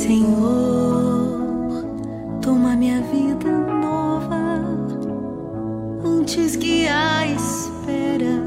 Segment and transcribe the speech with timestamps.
[0.00, 1.84] Senhor,
[2.40, 4.34] toma minha vida nova
[6.02, 8.42] antes que a espera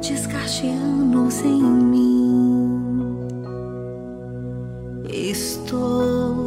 [0.00, 3.18] desgaste anos em mim.
[5.10, 6.46] Estou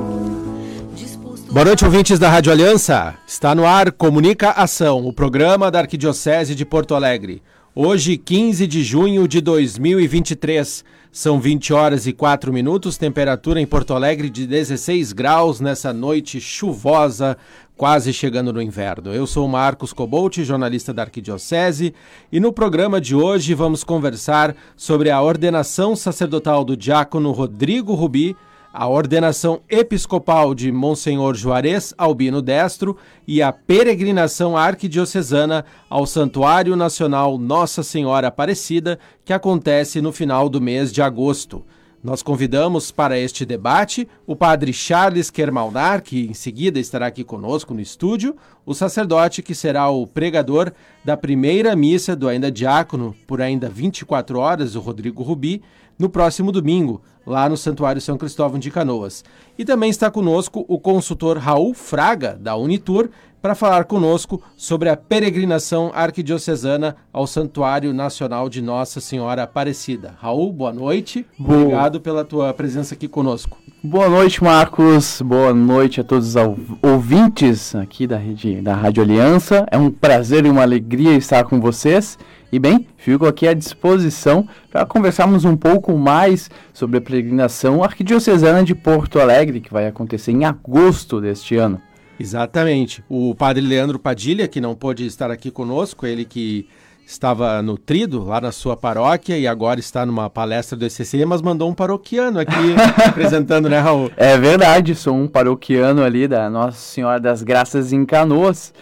[0.96, 1.54] disposto.
[1.54, 3.14] Boa noite, ouvintes da Rádio Aliança.
[3.28, 7.44] Está no ar Comunica Ação, o programa da Arquidiocese de Porto Alegre.
[7.76, 10.84] Hoje, 15 de junho de 2023.
[11.16, 16.42] São 20 horas e 4 minutos, temperatura em Porto Alegre de 16 graus nessa noite
[16.42, 17.38] chuvosa,
[17.78, 19.14] quase chegando no inverno.
[19.14, 21.94] Eu sou Marcos Cobolt, jornalista da Arquidiocese,
[22.30, 28.36] e no programa de hoje vamos conversar sobre a ordenação sacerdotal do diácono Rodrigo Rubi,
[28.78, 37.38] a ordenação episcopal de Monsenhor Juarez Albino Destro e a peregrinação arquidiocesana ao Santuário Nacional
[37.38, 41.64] Nossa Senhora Aparecida, que acontece no final do mês de agosto.
[42.04, 47.74] Nós convidamos para este debate o padre Charles Kermalnar, que em seguida estará aqui conosco
[47.74, 50.72] no estúdio, o sacerdote que será o pregador
[51.04, 55.64] da primeira missa do ainda diácono por ainda 24 horas, o Rodrigo Rubi,
[55.98, 59.24] no próximo domingo, lá no Santuário São Cristóvão de Canoas.
[59.58, 63.10] E também está conosco o consultor Raul Fraga, da Unitur,
[63.46, 70.16] para falar conosco sobre a peregrinação arquidiocesana ao Santuário Nacional de Nossa Senhora Aparecida.
[70.20, 71.28] Raul, boa noite.
[71.38, 71.60] Boa.
[71.60, 73.60] Obrigado pela tua presença aqui conosco.
[73.84, 75.22] Boa noite, Marcos.
[75.22, 76.44] Boa noite a todos os
[76.82, 79.64] ouvintes aqui da rede da Rádio Aliança.
[79.70, 82.18] É um prazer e uma alegria estar com vocês.
[82.52, 88.64] E bem, fico aqui à disposição para conversarmos um pouco mais sobre a peregrinação arquidiocesana
[88.64, 91.80] de Porto Alegre, que vai acontecer em agosto deste ano.
[92.20, 93.04] Exatamente.
[93.10, 96.68] O padre Leandro Padilha, que não pôde estar aqui conosco, ele que
[97.06, 101.70] estava nutrido lá na sua paróquia e agora está numa palestra do ECC, mas mandou
[101.70, 104.10] um paroquiano aqui apresentando, né, Raul?
[104.18, 108.74] É verdade, sou um paroquiano ali da Nossa Senhora das Graças em Canoas.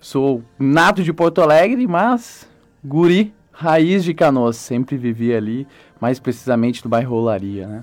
[0.00, 2.48] Sou nato de Porto Alegre, mas
[2.84, 4.56] guri, raiz de Canoas.
[4.56, 5.66] Sempre vivi ali,
[6.00, 7.82] mais precisamente no bairro Olaria, né?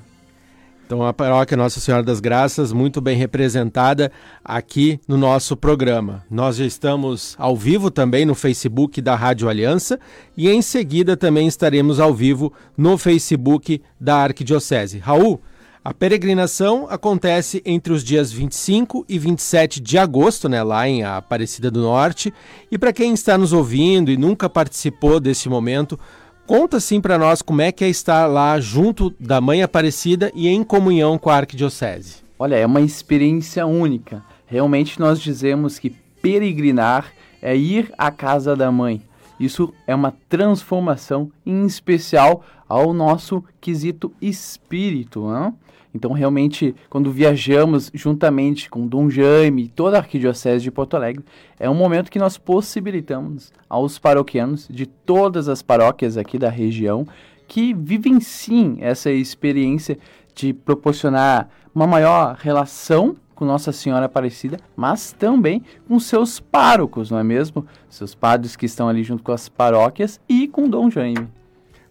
[0.85, 4.11] Então a paróquia Nossa Senhora das Graças muito bem representada
[4.43, 6.23] aqui no nosso programa.
[6.29, 9.99] Nós já estamos ao vivo também no Facebook da Rádio Aliança
[10.37, 14.99] e em seguida também estaremos ao vivo no Facebook da Arquidiocese.
[14.99, 15.41] Raul,
[15.83, 21.71] a peregrinação acontece entre os dias 25 e 27 de agosto, né, lá em Aparecida
[21.71, 22.33] do Norte.
[22.71, 25.99] E para quem está nos ouvindo e nunca participou desse momento,
[26.47, 30.47] Conta assim para nós como é que é estar lá junto da Mãe Aparecida e
[30.47, 32.17] em comunhão com a Arquidiocese.
[32.37, 34.23] Olha, é uma experiência única.
[34.45, 35.89] Realmente nós dizemos que
[36.21, 37.11] peregrinar
[37.41, 39.01] é ir à casa da mãe.
[39.39, 45.55] Isso é uma transformação em especial ao nosso quesito espírito, não?
[45.93, 51.23] Então, realmente, quando viajamos juntamente com Dom Jaime e toda a Arquidiocese de Porto Alegre,
[51.57, 57.07] é um momento que nós possibilitamos aos paroquianos de todas as paróquias aqui da região
[57.47, 59.97] que vivem sim essa experiência
[60.33, 67.19] de proporcionar uma maior relação com Nossa Senhora Aparecida, mas também com seus párocos, não
[67.19, 67.65] é mesmo?
[67.89, 71.27] Seus padres que estão ali junto com as paróquias e com Dom Jaime.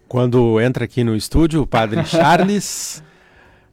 [0.07, 3.03] Quando entra aqui no estúdio o Padre Charles,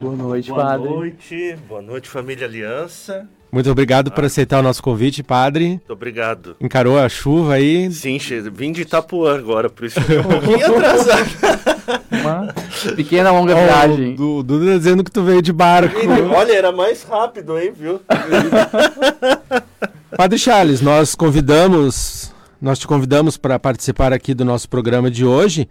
[0.01, 0.89] Boa noite, Boa padre.
[0.89, 3.29] noite, boa noite, família Aliança.
[3.53, 5.69] Muito obrigado por aceitar o nosso convite, Padre.
[5.69, 6.57] Muito obrigado.
[6.61, 7.91] Encarou a chuva aí.
[7.93, 8.19] Sim,
[8.53, 11.31] vim de Itapuã agora, por isso que eu um pouquinho atrasado.
[12.11, 12.55] Uma
[12.97, 14.15] pequena longa Ó, viagem.
[14.15, 15.95] o Du- Duda dizendo que tu veio de barco.
[16.35, 18.01] Olha, era mais rápido, hein, viu?
[20.17, 25.69] Padre Charles, nós convidamos, nós te convidamos para participar aqui do nosso programa de hoje,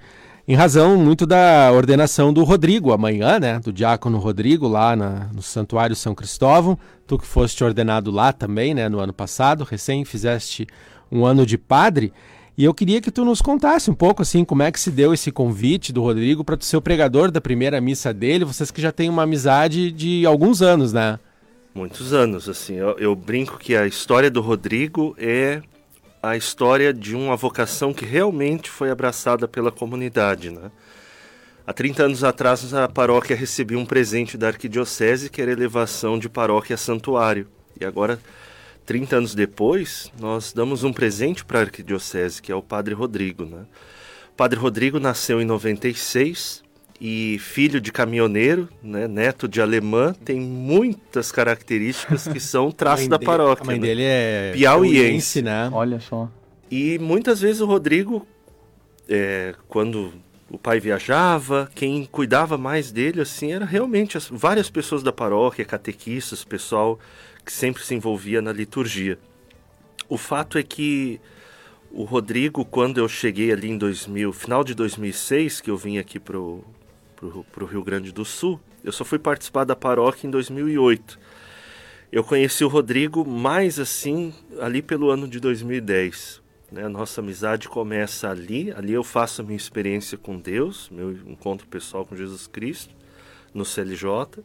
[0.52, 3.58] em razão muito da ordenação do Rodrigo amanhã, né?
[3.60, 6.78] Do diácono Rodrigo lá na- no Santuário São Cristóvão.
[7.08, 8.90] Tu que foste ordenado lá também, né?
[8.90, 10.68] No ano passado, recém fizeste
[11.10, 12.12] um ano de padre.
[12.58, 15.14] E eu queria que tu nos contasse um pouco assim como é que se deu
[15.14, 18.44] esse convite do Rodrigo para tu ser o pregador da primeira missa dele.
[18.44, 21.18] Vocês que já têm uma amizade de alguns anos, né?
[21.74, 22.76] Muitos anos, assim.
[22.76, 25.62] Eu, eu brinco que a história do Rodrigo é
[26.22, 30.72] a história de uma vocação que realmente foi abraçada pela comunidade, né?
[31.66, 36.28] Há 30 anos atrás, a paróquia recebia um presente da arquidiocese, que era elevação de
[36.28, 37.48] paróquia a santuário.
[37.80, 38.20] E agora,
[38.86, 43.46] 30 anos depois, nós damos um presente para a arquidiocese, que é o Padre Rodrigo,
[43.46, 43.66] né?
[44.32, 46.64] O Padre Rodrigo nasceu em 96
[47.04, 53.18] e filho de caminhoneiro, né, neto de alemã, tem muitas características que são traços da
[53.18, 53.64] dele- paróquia.
[53.64, 53.88] A mãe né?
[53.88, 55.42] dele é Piauiense.
[55.42, 55.68] né?
[55.74, 56.30] Olha só.
[56.70, 58.28] E muitas vezes o Rodrigo,
[59.10, 60.14] é, quando
[60.48, 65.66] o pai viajava, quem cuidava mais dele assim era realmente as, várias pessoas da paróquia,
[65.66, 67.00] catequistas, pessoal
[67.44, 69.18] que sempre se envolvia na liturgia.
[70.08, 71.20] O fato é que
[71.90, 76.20] o Rodrigo, quando eu cheguei ali em 2000, final de 2006, que eu vim aqui
[76.20, 76.64] pro,
[77.22, 81.20] pro, pro Rio Grande do Sul, eu só fui participar da paróquia em 2008.
[82.12, 86.42] Eu conheci o Rodrigo mais assim ali pelo ano de 2010.
[86.72, 86.84] Né?
[86.84, 88.74] A nossa amizade começa ali.
[88.76, 92.94] Ali eu faço a minha experiência com Deus, meu encontro pessoal com Jesus Cristo
[93.54, 94.44] no CLJ.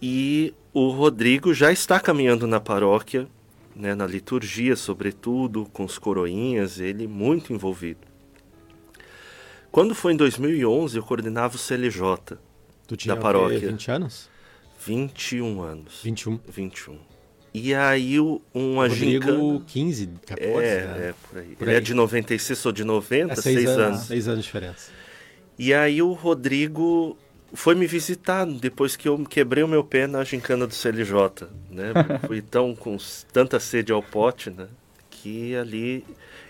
[0.00, 3.28] E o Rodrigo já está caminhando na paróquia,
[3.76, 8.11] né, na liturgia, sobretudo, com os coroinhas, ele muito envolvido.
[9.72, 12.36] Quando foi em 2011, eu coordenava o CLJ
[12.86, 13.58] Tu tinha da paróquia.
[13.58, 14.28] 20 anos?
[14.86, 16.00] 21 anos.
[16.04, 16.38] 21.
[16.48, 16.98] 21.
[17.54, 19.64] E aí o- uma Rodrigo, gincana...
[19.66, 21.08] 15, 14, É, né?
[21.08, 21.56] é, por aí.
[21.56, 23.80] Por Ele é de 96, sou de 90, É seis, seis, anos.
[23.96, 24.00] anos.
[24.06, 24.90] Seis anos de diferença.
[25.58, 27.16] E aí o Rodrigo
[27.52, 31.92] foi me visitar depois que eu quebrei o meu pé na gincana do CLJ, né?
[32.26, 32.96] Fui tão com
[33.32, 34.66] tanta sede ao pote, né?
[35.22, 36.04] Que ali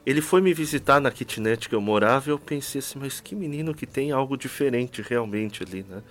[0.07, 3.35] ele foi me visitar na kitnet que eu morava e eu pensei assim, mas que
[3.35, 6.03] menino que tem algo diferente realmente ali, né?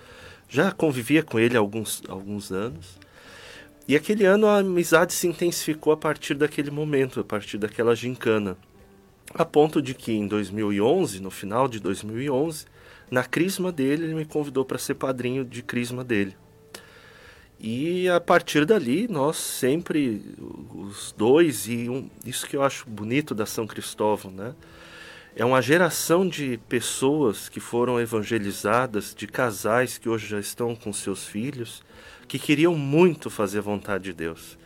[0.48, 2.98] Já convivia com ele há alguns alguns anos.
[3.88, 8.56] E aquele ano a amizade se intensificou a partir daquele momento, a partir daquela gincana.
[9.34, 12.66] A ponto de que em 2011, no final de 2011,
[13.10, 16.36] na crisma dele, ele me convidou para ser padrinho de crisma dele.
[17.64, 20.20] E a partir dali, nós sempre,
[20.74, 24.52] os dois, e um, isso que eu acho bonito da São Cristóvão, né?
[25.36, 30.92] É uma geração de pessoas que foram evangelizadas, de casais que hoje já estão com
[30.92, 31.84] seus filhos,
[32.26, 34.58] que queriam muito fazer a vontade de Deus.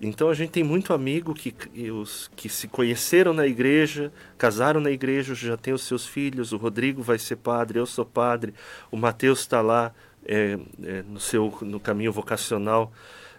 [0.00, 1.52] Então a gente tem muito amigo que,
[1.90, 6.52] os, que se conheceram na igreja, casaram na igreja, já tem os seus filhos.
[6.52, 8.54] O Rodrigo vai ser padre, eu sou padre.
[8.92, 9.92] O Mateus está lá
[10.28, 12.92] é, é, no seu no caminho vocacional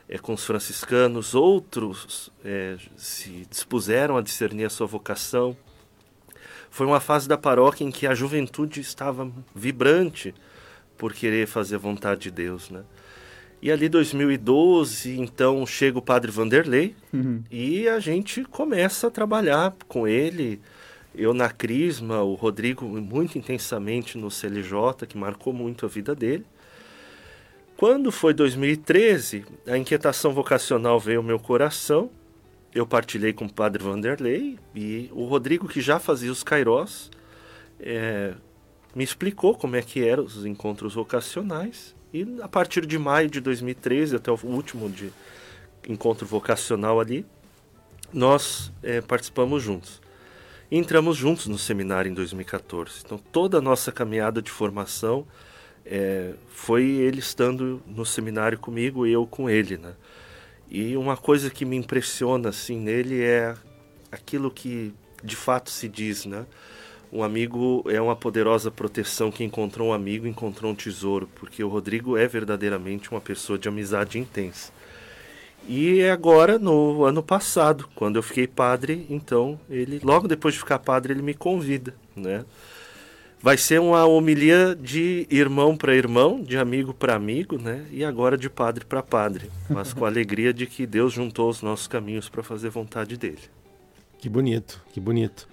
[0.09, 1.35] é, com os franciscanos.
[1.35, 5.55] Outros é, se dispuseram a discernir a sua vocação.
[6.71, 10.33] Foi uma fase da paróquia em que a juventude estava vibrante
[10.97, 12.83] por querer fazer a vontade de Deus, né?
[13.61, 16.95] E ali 2012, então chega o padre Vanderlei
[17.51, 20.61] e a gente começa a trabalhar com ele.
[21.13, 26.45] Eu na Crisma, o Rodrigo muito intensamente no CLJ, que marcou muito a vida dele.
[27.79, 32.09] Quando foi 2013, a inquietação vocacional veio ao meu coração.
[32.75, 37.09] Eu partilhei com o padre Vanderlei e o Rodrigo, que já fazia os Cairós,
[37.79, 38.33] é,
[38.93, 41.95] me explicou como é que eram os encontros vocacionais.
[42.13, 45.09] E a partir de maio de 2013, até o último de
[45.87, 47.25] encontro vocacional ali,
[48.11, 50.01] nós é, participamos juntos.
[50.69, 53.03] Entramos juntos no seminário em 2014.
[53.05, 55.25] Então toda a nossa caminhada de formação
[55.89, 59.93] é, foi ele estando no seminário comigo e eu com ele, né?
[60.69, 63.55] E uma coisa que me impressiona assim nele é
[64.11, 64.93] aquilo que
[65.23, 66.45] de fato se diz, né?
[67.11, 71.67] Um amigo é uma poderosa proteção que encontrou um amigo, encontrou um tesouro, porque o
[71.67, 74.71] Rodrigo é verdadeiramente uma pessoa de amizade intensa.
[75.67, 80.77] E agora, no ano passado, quando eu fiquei padre, então ele, logo depois de ficar
[80.77, 82.45] padre, ele me convida, né?
[83.41, 87.85] Vai ser uma homilia de irmão para irmão, de amigo para amigo, né?
[87.89, 91.61] E agora de padre para padre, mas com a alegria de que Deus juntou os
[91.61, 93.39] nossos caminhos para fazer vontade dele.
[94.17, 95.47] Que bonito, que bonito.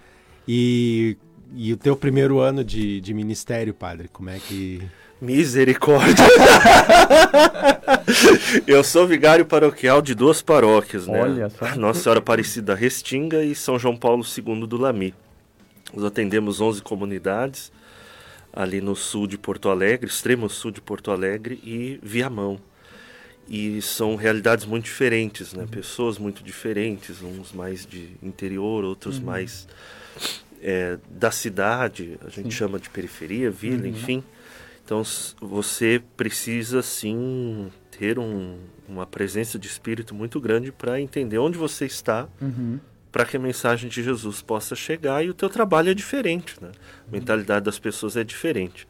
[0.48, 1.16] E,
[1.54, 4.82] e o teu primeiro ano de, de ministério, padre, como é que...
[5.20, 6.26] Misericórdia!
[8.66, 11.22] Eu sou vigário paroquial de duas paróquias, né?
[11.22, 11.74] Olha só.
[11.76, 15.14] Nossa Senhora Aparecida Restinga e São João Paulo II do Lami.
[15.94, 17.70] Nós atendemos 11 comunidades
[18.52, 22.58] ali no sul de Porto Alegre, extremo sul de Porto Alegre e Viamão.
[23.48, 25.66] E são realidades muito diferentes, né?
[25.70, 29.68] Pessoas muito diferentes, uns mais de interior, outros mais
[30.62, 34.24] é, da cidade, a gente chama de periferia, vila, enfim.
[34.84, 35.02] Então
[35.40, 38.56] você precisa sim ter um-
[38.88, 42.26] uma presença de espírito muito grande para entender onde você está,
[43.16, 46.70] para que a mensagem de Jesus possa chegar e o teu trabalho é diferente, né?
[47.08, 48.86] A mentalidade das pessoas é diferente.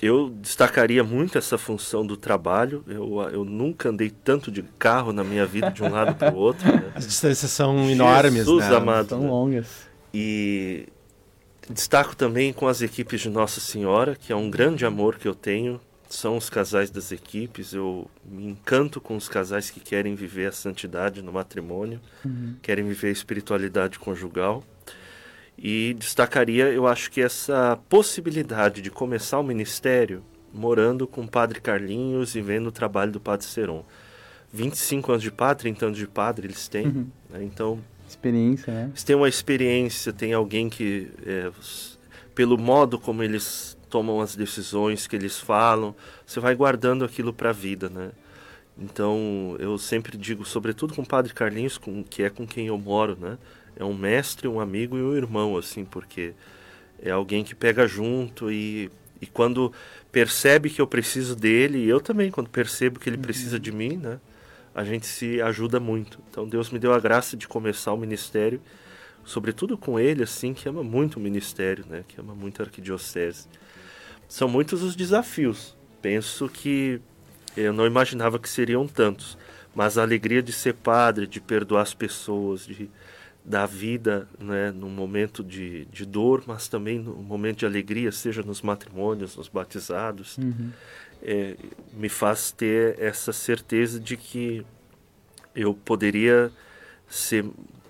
[0.00, 2.84] Eu destacaria muito essa função do trabalho.
[2.86, 6.36] Eu, eu nunca andei tanto de carro na minha vida de um lado para o
[6.36, 6.64] outro.
[6.72, 6.92] Né?
[6.94, 8.76] As distâncias são enormes, Jesus né?
[8.76, 9.08] amado.
[9.08, 9.28] Tão né?
[9.28, 9.88] longas.
[10.14, 10.86] E
[11.68, 15.34] destaco também com as equipes de Nossa Senhora, que é um grande amor que eu
[15.34, 15.80] tenho.
[16.12, 17.72] São os casais das equipes.
[17.72, 22.00] Eu me encanto com os casais que querem viver a santidade no matrimônio,
[22.60, 24.62] querem viver a espiritualidade conjugal.
[25.56, 31.60] E destacaria, eu acho que essa possibilidade de começar o ministério morando com o Padre
[31.62, 33.82] Carlinhos e vendo o trabalho do Padre Seron.
[34.52, 37.06] 25 anos de padre, 30 anos de padre eles têm, Uhum.
[37.30, 37.42] né?
[37.42, 38.86] então Experiência, né?
[38.90, 41.50] eles têm uma experiência, tem alguém que, é,
[42.34, 45.94] pelo modo como eles tomam as decisões, que eles falam,
[46.24, 48.10] você vai guardando aquilo para a vida, né?
[48.78, 52.78] Então, eu sempre digo, sobretudo com o Padre Carlinhos, com, que é com quem eu
[52.78, 53.36] moro, né?
[53.76, 56.32] É um mestre, um amigo e um irmão, assim, porque
[57.02, 59.70] é alguém que pega junto e, e quando
[60.10, 63.98] percebe que eu preciso dele, e eu também, quando percebo que ele precisa de mim,
[63.98, 64.18] né?
[64.74, 66.18] A gente se ajuda muito.
[66.30, 68.58] Então, Deus me deu a graça de começar o ministério,
[69.22, 72.04] sobretudo com ele, assim, que ama muito o ministério, né?
[72.08, 73.48] Que ama muito a arquidiocese.
[74.32, 75.76] São muitos os desafios.
[76.00, 77.02] Penso que
[77.54, 79.36] eu não imaginava que seriam tantos,
[79.74, 82.88] mas a alegria de ser padre, de perdoar as pessoas, de
[83.44, 88.42] dar vida né, num momento de, de dor, mas também num momento de alegria, seja
[88.42, 90.38] nos matrimônios, nos batizados,
[91.22, 91.54] é,
[91.92, 94.64] me faz ter essa certeza de que
[95.54, 96.50] eu poderia
[97.06, 97.44] ser,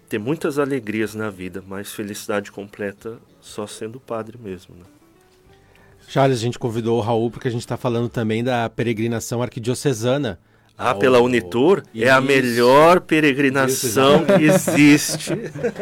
[0.08, 4.74] ter muitas alegrias na vida, mas felicidade completa só sendo padre mesmo.
[4.74, 4.84] Né?
[6.12, 10.38] Charles, a gente convidou o Raul porque a gente está falando também da peregrinação arquidiocesana.
[10.76, 12.26] Ah, ao- pela Unitur é a Isso.
[12.26, 15.30] melhor peregrinação que existe.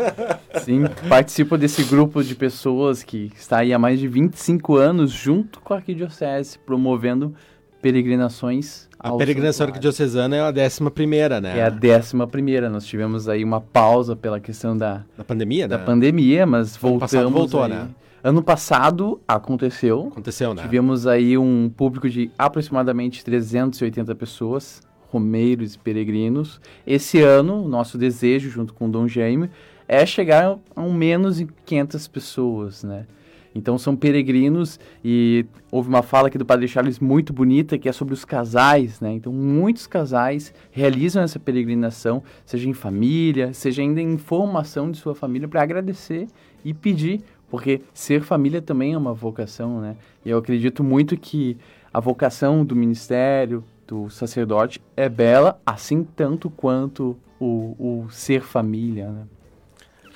[0.64, 5.60] Sim, participo desse grupo de pessoas que está aí há mais de 25 anos junto
[5.60, 7.34] com a Arquidiocese, promovendo
[7.82, 9.72] peregrinações A peregrinação santuário.
[9.74, 11.58] arquidiocesana é a décima primeira, né?
[11.58, 12.68] É a décima primeira.
[12.68, 15.84] Nós tivemos aí uma pausa pela questão da, Da pandemia, da né?
[15.84, 17.70] pandemia, mas Ano voltamos passado voltou, aí.
[17.70, 17.88] né?
[18.22, 20.08] Ano passado aconteceu.
[20.08, 20.62] Aconteceu, né?
[20.62, 26.60] Tivemos aí um público de aproximadamente 380 pessoas, romeiros e peregrinos.
[26.86, 29.48] Esse ano, nosso desejo, junto com o Dom Jaime,
[29.88, 33.06] é chegar a um menos de 500 pessoas, né?
[33.54, 37.92] Então são peregrinos e houve uma fala aqui do Padre Charles muito bonita que é
[37.92, 39.12] sobre os casais, né?
[39.12, 45.14] Então muitos casais realizam essa peregrinação, seja em família, seja ainda em formação de sua
[45.14, 46.28] família para agradecer
[46.64, 49.96] e pedir, porque ser família também é uma vocação, né?
[50.24, 51.56] E eu acredito muito que
[51.92, 59.10] a vocação do ministério, do sacerdote é bela, assim tanto quanto o, o ser família,
[59.10, 59.24] né?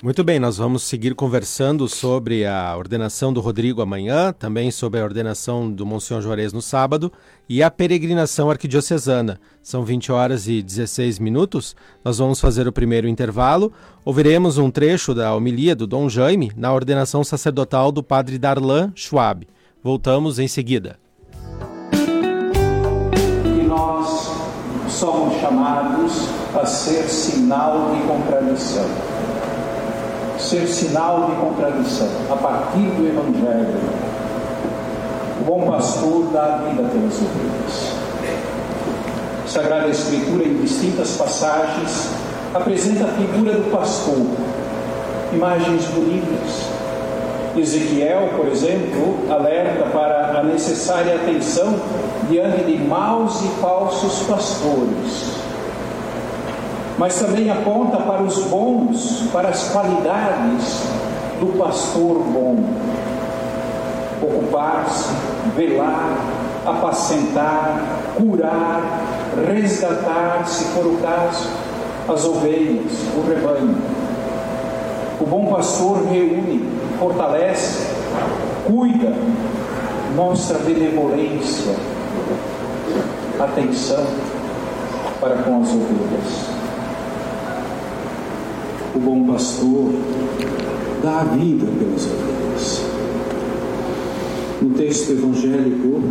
[0.03, 5.03] Muito bem, nós vamos seguir conversando sobre a ordenação do Rodrigo amanhã, também sobre a
[5.03, 7.11] ordenação do Monsenhor Juarez no sábado
[7.47, 9.39] e a peregrinação arquidiocesana.
[9.63, 11.75] São 20 horas e 16 minutos.
[12.03, 13.71] Nós vamos fazer o primeiro intervalo.
[14.03, 19.47] Ouviremos um trecho da homilia do Dom Jaime na ordenação sacerdotal do padre Darlan Schwab.
[19.81, 20.99] Voltamos em seguida.
[23.45, 24.29] E nós
[24.89, 29.14] somos chamados a ser sinal de contradição.
[30.37, 33.79] Ser sinal de contradição a partir do Evangelho.
[35.41, 37.95] O bom pastor dá a vida pelas ovelhas.
[39.47, 42.09] Sagrada Escritura, em distintas passagens,
[42.53, 44.25] apresenta a figura do pastor,
[45.33, 46.75] imagens bonitas.
[47.57, 51.79] Ezequiel, por exemplo, alerta para a necessária atenção
[52.29, 55.44] diante de maus e falsos pastores.
[56.97, 60.83] Mas também aponta para os bons, para as qualidades
[61.39, 62.63] do pastor bom.
[64.21, 65.09] Ocupar-se,
[65.55, 66.17] velar,
[66.65, 67.81] apacentar,
[68.15, 68.81] curar,
[69.45, 71.49] resgatar, se for o caso,
[72.07, 73.75] as ovelhas, o rebanho.
[75.19, 77.87] O bom pastor reúne, fortalece,
[78.65, 79.13] cuida,
[80.15, 81.75] mostra benevolência,
[83.39, 84.05] atenção
[85.19, 86.54] para com as ovelhas.
[88.95, 89.91] O bom pastor
[91.03, 92.81] dá a vida pelas ovelhas.
[94.61, 96.01] No texto evangélico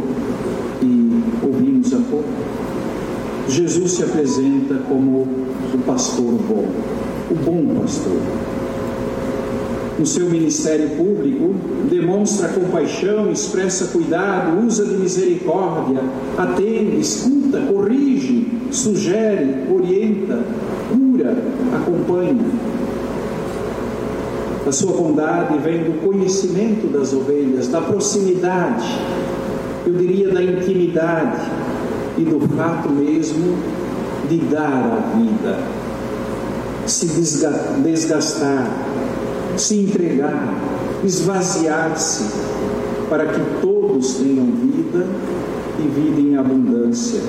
[0.81, 2.29] que ouvimos há pouco,
[3.49, 5.27] Jesus se apresenta como
[5.73, 6.67] o pastor bom,
[7.31, 8.21] o bom pastor.
[9.99, 11.55] No seu ministério público,
[11.89, 16.01] demonstra compaixão, expressa cuidado, usa de misericórdia,
[16.37, 20.45] atende, escuta, corrige, sugere, orienta,
[20.93, 21.37] cura,
[21.75, 22.74] acompanha.
[24.67, 28.87] A sua bondade vem do conhecimento das ovelhas, da proximidade,
[29.87, 31.43] eu diria da intimidade
[32.17, 33.59] e do fato mesmo
[34.29, 35.59] de dar a vida,
[36.87, 37.07] se
[37.83, 38.67] desgastar,
[39.59, 40.55] se entregar,
[41.05, 42.25] esvaziar-se,
[43.11, 45.07] para que todos tenham vida
[45.79, 47.21] e vida em abundância.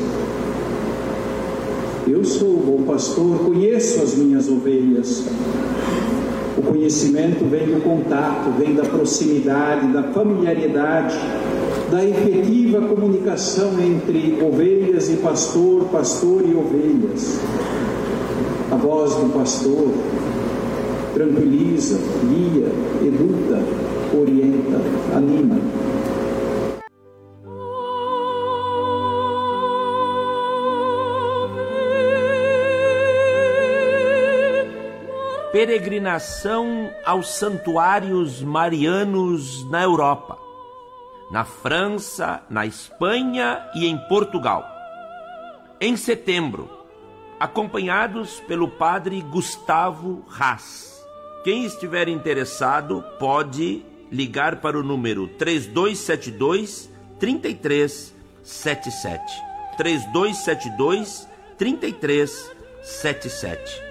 [2.07, 5.25] Eu sou o bom pastor, conheço as minhas ovelhas.
[6.57, 11.17] O conhecimento vem do contato, vem da proximidade, da familiaridade,
[11.91, 17.39] da efetiva comunicação entre ovelhas e pastor, pastor e ovelhas.
[18.71, 19.91] A voz do pastor
[21.13, 22.71] tranquiliza, guia,
[23.05, 23.61] educa,
[24.13, 24.81] orienta,
[25.15, 25.59] anima.
[35.55, 40.37] Peregrinação aos santuários marianos na Europa,
[41.31, 44.65] na França, na Espanha e em Portugal.
[45.79, 46.69] Em setembro,
[47.39, 51.01] acompanhados pelo padre Gustavo Haas.
[51.45, 53.81] Quem estiver interessado pode
[54.11, 59.41] ligar para o número 3272 3377.
[59.77, 63.84] 3272 3377.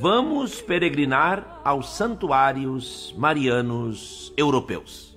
[0.00, 5.16] Vamos peregrinar aos santuários marianos europeus.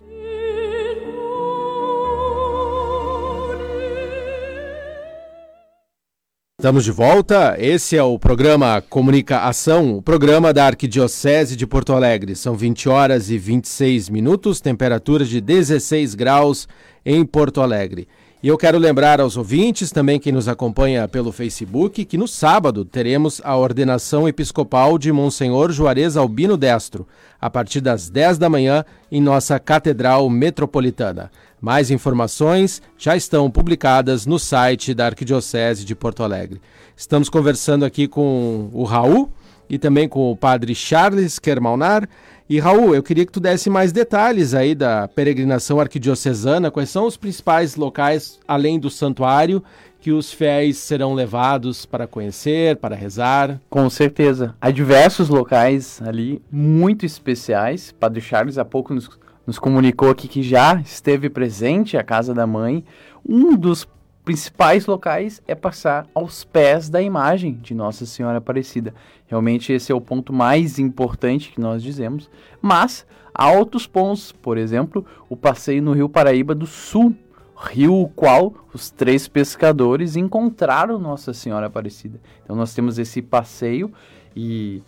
[6.59, 7.55] Estamos de volta.
[7.59, 12.35] Esse é o programa Comunica Ação, o programa da Arquidiocese de Porto Alegre.
[12.35, 16.67] São 20 horas e 26 minutos, temperatura de 16 graus
[17.05, 18.07] em Porto Alegre.
[18.41, 22.85] E eu quero lembrar aos ouvintes, também quem nos acompanha pelo Facebook, que no sábado
[22.85, 27.07] teremos a ordenação episcopal de Monsenhor Juarez Albino Destro,
[27.41, 31.31] a partir das 10 da manhã, em nossa Catedral Metropolitana.
[31.59, 36.61] Mais informações já estão publicadas no site da Arquidiocese de Porto Alegre.
[36.95, 39.31] Estamos conversando aqui com o Raul
[39.67, 42.07] e também com o padre Charles Kermalnar.
[42.49, 46.71] E Raul, eu queria que tu desse mais detalhes aí da peregrinação arquidiocesana.
[46.71, 49.61] Quais são os principais locais, além do santuário,
[49.99, 53.59] que os fiéis serão levados para conhecer, para rezar?
[53.69, 54.55] Com certeza.
[54.61, 57.91] Há diversos locais ali muito especiais.
[57.91, 59.09] Padre Charles há pouco nos
[59.47, 62.83] nos comunicou aqui que já esteve presente a casa da mãe.
[63.27, 63.87] Um dos
[64.27, 68.93] principais locais é passar aos pés da imagem de Nossa Senhora Aparecida.
[69.25, 72.29] Realmente esse é o ponto mais importante que nós dizemos.
[72.61, 77.15] Mas há outros pontos, por exemplo, o passeio no Rio Paraíba do Sul,
[77.55, 82.19] rio qual os três pescadores encontraram Nossa Senhora Aparecida.
[82.43, 83.93] Então nós temos esse passeio
[84.35, 84.83] e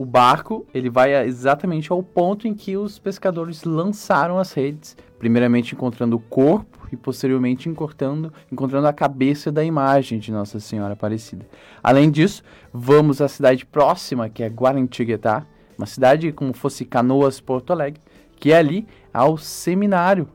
[0.00, 5.74] o barco ele vai exatamente ao ponto em que os pescadores lançaram as redes, primeiramente
[5.74, 11.46] encontrando o corpo e posteriormente encontrando, encontrando a cabeça da imagem de Nossa Senhora Aparecida.
[11.82, 15.44] Além disso, vamos à cidade próxima, que é Guarantiguetá,
[15.76, 18.00] uma cidade como fosse Canoas, Porto Alegre,
[18.36, 20.26] que é ali ao seminário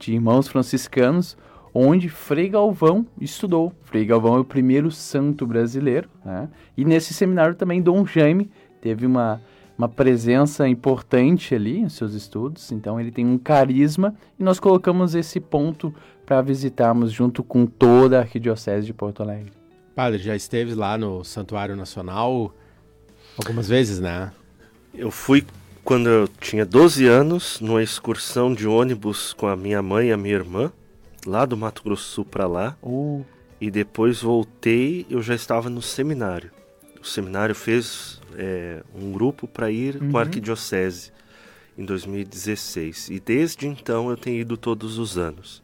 [0.00, 1.36] de irmãos franciscanos,
[1.72, 3.72] onde Frei Galvão estudou.
[3.84, 6.48] Frei Galvão é o primeiro santo brasileiro, né?
[6.76, 8.50] e nesse seminário também Dom Jaime
[8.82, 9.40] teve uma,
[9.78, 15.14] uma presença importante ali em seus estudos, então ele tem um carisma e nós colocamos
[15.14, 15.94] esse ponto
[16.26, 19.52] para visitarmos junto com toda a Arquidiocese de Porto Alegre.
[19.94, 22.54] Padre, já esteve lá no Santuário Nacional
[23.38, 24.32] algumas vezes, né?
[24.94, 25.44] Eu fui
[25.84, 30.16] quando eu tinha 12 anos, numa excursão de ônibus com a minha mãe e a
[30.16, 30.72] minha irmã,
[31.26, 32.76] lá do Mato Grosso Sul para lá.
[32.82, 33.24] Uh.
[33.60, 36.50] E depois voltei, eu já estava no seminário.
[37.00, 40.10] O seminário fez é, um grupo para ir uhum.
[40.10, 40.26] com a uhum.
[40.26, 41.12] arquidiocese
[41.76, 45.62] em 2016 e desde então eu tenho ido todos os anos.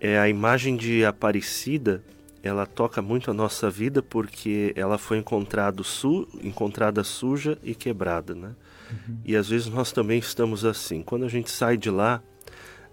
[0.00, 2.02] É a imagem de Aparecida,
[2.42, 8.34] ela toca muito a nossa vida porque ela foi encontrado su encontrada suja e quebrada,
[8.34, 8.54] né?
[8.90, 9.18] Uhum.
[9.24, 11.02] E às vezes nós também estamos assim.
[11.02, 12.22] Quando a gente sai de lá,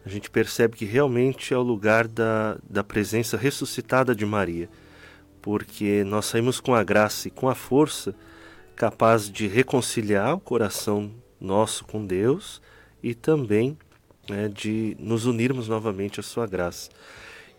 [0.06, 4.70] a gente percebe que realmente é o lugar da, da presença ressuscitada de Maria,
[5.42, 8.14] porque nós saímos com a graça e com a força
[8.78, 11.12] capaz de reconciliar o coração
[11.42, 12.62] nosso com Deus
[13.02, 13.76] e também
[14.30, 16.90] né, de nos unirmos novamente à sua graça.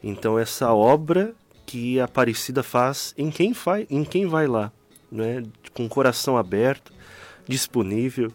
[0.03, 1.35] Então essa obra
[1.67, 4.73] que a Aparecida faz em quem, faz, em quem vai lá,
[5.11, 5.43] né,
[5.75, 6.93] com o coração aberto,
[7.47, 8.33] disponível.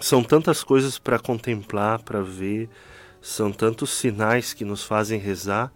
[0.00, 2.70] São tantas coisas para contemplar, para ver,
[3.20, 5.70] são tantos sinais que nos fazem rezar,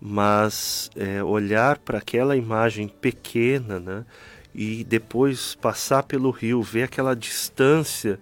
[0.00, 4.04] mas é, olhar para aquela imagem pequena, né,
[4.54, 8.18] e depois passar pelo rio, ver aquela distância,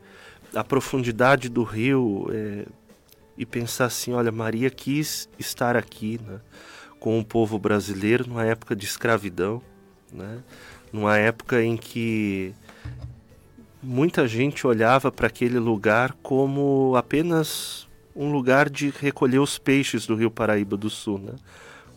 [0.54, 2.66] a profundidade do rio é,
[3.36, 6.40] e pensar assim: olha, Maria quis estar aqui né,
[6.98, 9.60] com o povo brasileiro numa época de escravidão,
[10.12, 10.38] né,
[10.92, 12.54] numa época em que
[13.82, 20.14] muita gente olhava para aquele lugar como apenas um lugar de recolher os peixes do
[20.14, 21.18] rio Paraíba do Sul.
[21.18, 21.32] Né?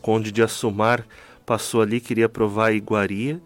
[0.00, 1.06] Conde de Assumar
[1.44, 3.40] passou ali, queria provar a iguaria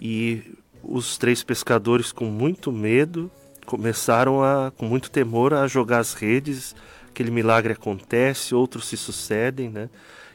[0.00, 0.42] e
[0.82, 3.30] os três pescadores, com muito medo,
[3.66, 6.74] começaram a, com muito temor a jogar as redes,
[7.08, 9.90] aquele milagre acontece, outros se sucedem, né?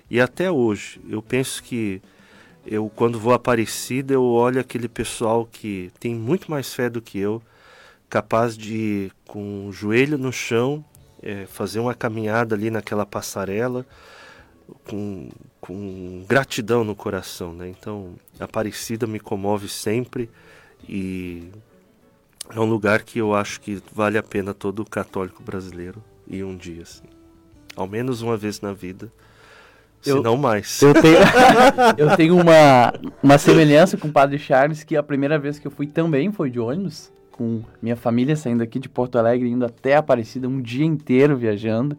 [0.09, 2.01] E até hoje, eu penso que
[2.65, 7.01] eu quando vou a Aparecida, eu olho aquele pessoal que tem muito mais fé do
[7.01, 7.41] que eu,
[8.09, 10.85] capaz de com o joelho no chão
[11.21, 13.85] é, fazer uma caminhada ali naquela passarela
[14.87, 17.69] com, com gratidão no coração, né?
[17.69, 20.29] Então, Aparecida me comove sempre
[20.87, 21.49] e
[22.49, 26.55] é um lugar que eu acho que vale a pena todo católico brasileiro ir um
[26.55, 27.03] dia, assim.
[27.75, 29.11] Ao menos uma vez na vida.
[30.01, 30.81] Se não mais.
[30.81, 31.17] Eu tenho,
[31.97, 35.71] eu tenho uma, uma semelhança com o Padre Charles, que a primeira vez que eu
[35.71, 39.95] fui também foi de ônibus, com minha família saindo aqui de Porto Alegre, indo até
[39.95, 41.97] Aparecida, um dia inteiro viajando.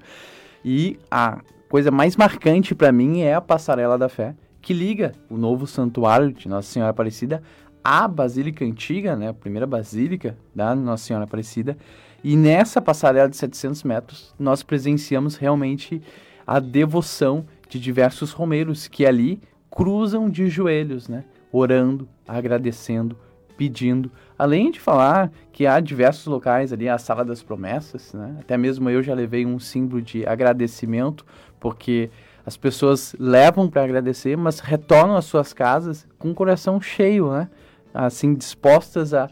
[0.62, 5.37] E a coisa mais marcante para mim é a Passarela da Fé, que liga o
[5.37, 7.42] novo santuário de Nossa Senhora Aparecida
[7.85, 11.77] à Basílica Antiga, né, a primeira basílica da Nossa Senhora Aparecida.
[12.24, 16.00] E nessa passarela de 700 metros, nós presenciamos realmente
[16.46, 19.38] a devoção de diversos romeiros que ali
[19.70, 23.18] cruzam de joelhos, né, orando, agradecendo,
[23.59, 24.11] pedindo.
[24.38, 28.38] Além de falar que há diversos locais ali, a Sala das Promessas, né?
[28.40, 31.24] Até mesmo eu já levei um símbolo de agradecimento,
[31.61, 32.11] porque
[32.46, 37.48] as pessoas levam para agradecer, mas retornam às suas casas com o coração cheio, né?
[37.94, 39.30] assim dispostas a,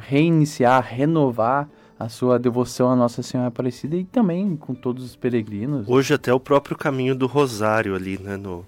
[0.00, 1.68] reiniciar, a renovar
[1.98, 5.86] a sua devoção à Nossa Senhora Aparecida e também com todos os peregrinos.
[5.88, 8.64] Hoje até o próprio caminho do Rosário ali, né, no,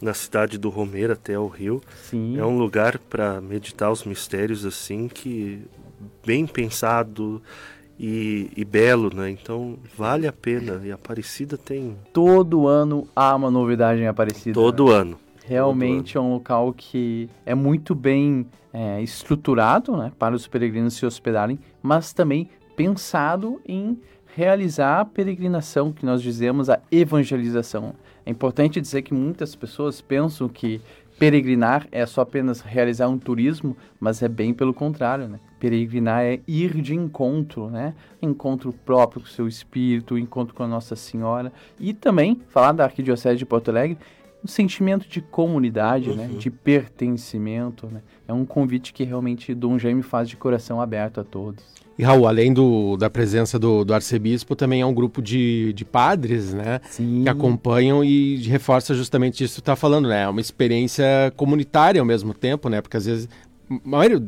[0.00, 2.38] na cidade do Romeiro até o Rio, Sim.
[2.38, 5.62] é um lugar para meditar os mistérios assim que
[6.24, 7.42] bem pensado
[7.98, 9.30] e, e, belo, né?
[9.30, 10.80] Então vale a pena.
[10.84, 14.54] E Aparecida tem todo ano há uma novidade em Aparecida.
[14.54, 14.94] Todo né?
[14.94, 15.18] ano.
[15.46, 21.04] Realmente é um local que é muito bem é, estruturado né, para os peregrinos se
[21.04, 23.98] hospedarem, mas também pensado em
[24.34, 27.94] realizar a peregrinação, que nós dizemos a evangelização.
[28.26, 30.80] É importante dizer que muitas pessoas pensam que
[31.18, 35.38] peregrinar é só apenas realizar um turismo, mas é bem pelo contrário, né?
[35.64, 37.94] Peregrinar é ir de encontro, né?
[38.20, 41.50] Encontro próprio com o seu espírito, encontro com a Nossa Senhora
[41.80, 43.96] e também falar da Arquidiocese de Porto Alegre
[44.44, 46.26] um sentimento de comunidade, né?
[46.26, 46.32] uhum.
[46.34, 46.38] né?
[46.38, 48.02] De pertencimento, né?
[48.28, 51.64] É um convite que realmente Dom Jaime faz de coração aberto a todos.
[51.98, 55.82] E Raul, além do, da presença do, do arcebispo, também é um grupo de, de
[55.82, 56.78] padres, né?
[56.90, 57.22] Sim.
[57.22, 60.24] Que acompanham e reforça justamente isso que tu está falando, né?
[60.24, 62.82] É uma experiência comunitária ao mesmo tempo, né?
[62.82, 63.28] Porque às vezes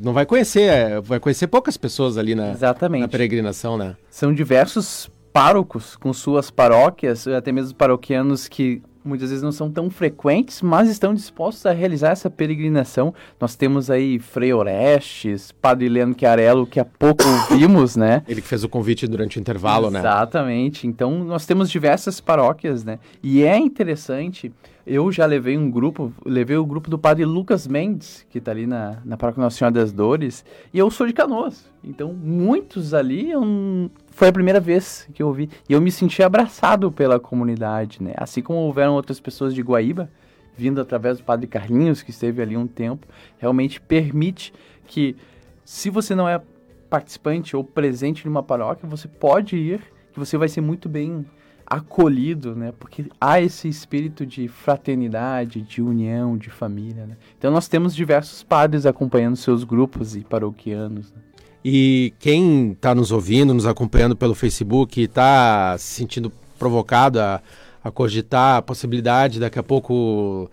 [0.02, 3.02] não vai conhecer, é, vai conhecer poucas pessoas ali na, Exatamente.
[3.02, 3.96] na peregrinação, né?
[4.10, 9.88] São diversos párocos com suas paróquias, até mesmo paroquianos que muitas vezes não são tão
[9.88, 13.14] frequentes, mas estão dispostos a realizar essa peregrinação.
[13.40, 18.22] Nós temos aí Frei Orestes, Padre Leandro Chiarello, que há pouco vimos, né?
[18.28, 20.02] Ele que fez o convite durante o intervalo, Exatamente.
[20.02, 20.10] né?
[20.10, 20.86] Exatamente.
[20.86, 22.98] Então, nós temos diversas paróquias, né?
[23.22, 24.52] E é interessante,
[24.86, 28.66] eu já levei um grupo, levei o grupo do Padre Lucas Mendes, que está ali
[28.66, 31.64] na, na Paróquia Nossa Senhora das Dores, e eu sou de Canoas.
[31.82, 35.50] Então, muitos ali eu foi a primeira vez que eu vi.
[35.68, 38.14] E eu me senti abraçado pela comunidade, né?
[38.16, 40.10] Assim como houveram outras pessoas de Guaíba,
[40.56, 44.54] vindo através do Padre Carlinhos, que esteve ali um tempo, realmente permite
[44.86, 45.14] que,
[45.66, 46.40] se você não é
[46.88, 49.82] participante ou presente em uma paróquia, você pode ir,
[50.14, 51.26] que você vai ser muito bem
[51.66, 52.72] acolhido, né?
[52.78, 57.18] Porque há esse espírito de fraternidade, de união, de família, né?
[57.36, 61.12] Então nós temos diversos padres acompanhando seus grupos e paroquianos.
[61.12, 61.20] Né?
[61.68, 67.42] E quem está nos ouvindo, nos acompanhando pelo Facebook, está se sentindo provocado a,
[67.82, 70.48] a cogitar a possibilidade daqui a pouco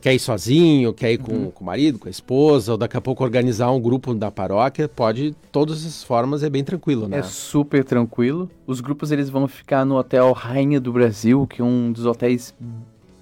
[0.00, 1.50] quer ir sozinho, quer ir com, uhum.
[1.50, 4.88] com o marido, com a esposa, ou daqui a pouco organizar um grupo da paróquia,
[4.88, 7.18] pode, todas as formas, é bem tranquilo, né?
[7.18, 8.50] É super tranquilo.
[8.66, 12.54] Os grupos eles vão ficar no Hotel Rainha do Brasil, que é um dos hotéis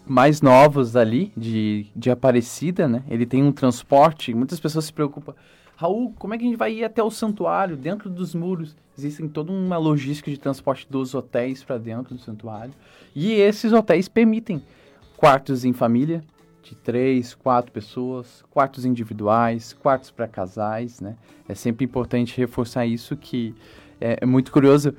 [0.06, 3.02] mais novos ali, de, de Aparecida, né?
[3.10, 5.34] Ele tem um transporte, muitas pessoas se preocupam,
[5.78, 8.74] Raul, como é que a gente vai ir até o santuário, dentro dos muros?
[8.98, 12.74] Existem toda uma logística de transporte dos hotéis para dentro do santuário.
[13.14, 14.60] E esses hotéis permitem
[15.16, 16.20] quartos em família,
[16.64, 21.14] de três, quatro pessoas, quartos individuais, quartos para casais, né?
[21.48, 23.54] É sempre importante reforçar isso que
[24.00, 24.92] é, é, muito curioso.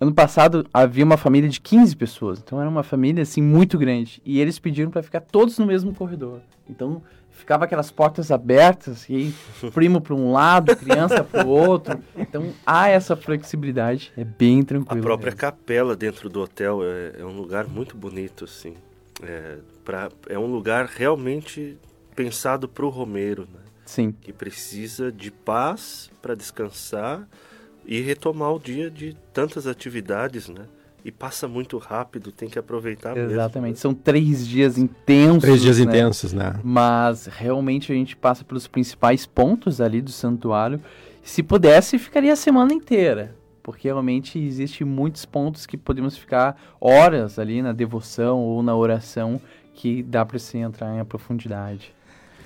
[0.00, 4.22] Ano passado havia uma família de 15 pessoas, então era uma família assim muito grande
[4.24, 6.40] e eles pediram para ficar todos no mesmo corredor.
[6.70, 7.02] Então
[7.38, 9.34] ficava aquelas portas abertas e
[9.72, 11.98] primo para um lado, criança para o outro.
[12.16, 15.00] Então há essa flexibilidade, é bem tranquilo.
[15.00, 15.40] A própria mesmo.
[15.40, 18.74] capela dentro do hotel é, é, um lugar muito bonito, assim.
[19.22, 21.78] É, pra, é um lugar realmente
[22.14, 23.60] pensado para o Romeiro, né?
[23.86, 24.12] Sim.
[24.20, 27.26] Que precisa de paz para descansar,
[27.88, 30.66] e retomar o dia de tantas atividades, né?
[31.08, 33.80] E passa muito rápido, tem que aproveitar Exatamente, mesmo.
[33.80, 35.40] são três dias intensos.
[35.40, 35.84] Três dias né?
[35.84, 36.60] intensos, né?
[36.62, 40.78] Mas realmente a gente passa pelos principais pontos ali do santuário.
[41.22, 43.34] Se pudesse, ficaria a semana inteira.
[43.62, 49.40] Porque realmente existe muitos pontos que podemos ficar horas ali na devoção ou na oração
[49.72, 51.94] que dá para se entrar em profundidade.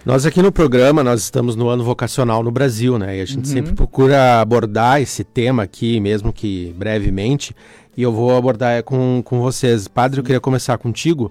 [0.05, 3.18] Nós aqui no programa, nós estamos no ano vocacional no Brasil, né?
[3.18, 3.53] E a gente Uhum.
[3.53, 7.55] sempre procura abordar esse tema aqui, mesmo que brevemente.
[7.96, 9.87] E eu vou abordar com, com vocês.
[9.87, 11.31] Padre, eu queria começar contigo.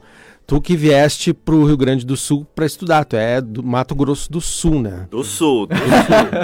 [0.52, 3.96] Tu que vieste para o Rio Grande do Sul para estudar, tu é do Mato
[3.96, 5.08] Grosso do Sul, né?
[5.10, 5.86] Do sul, do sul.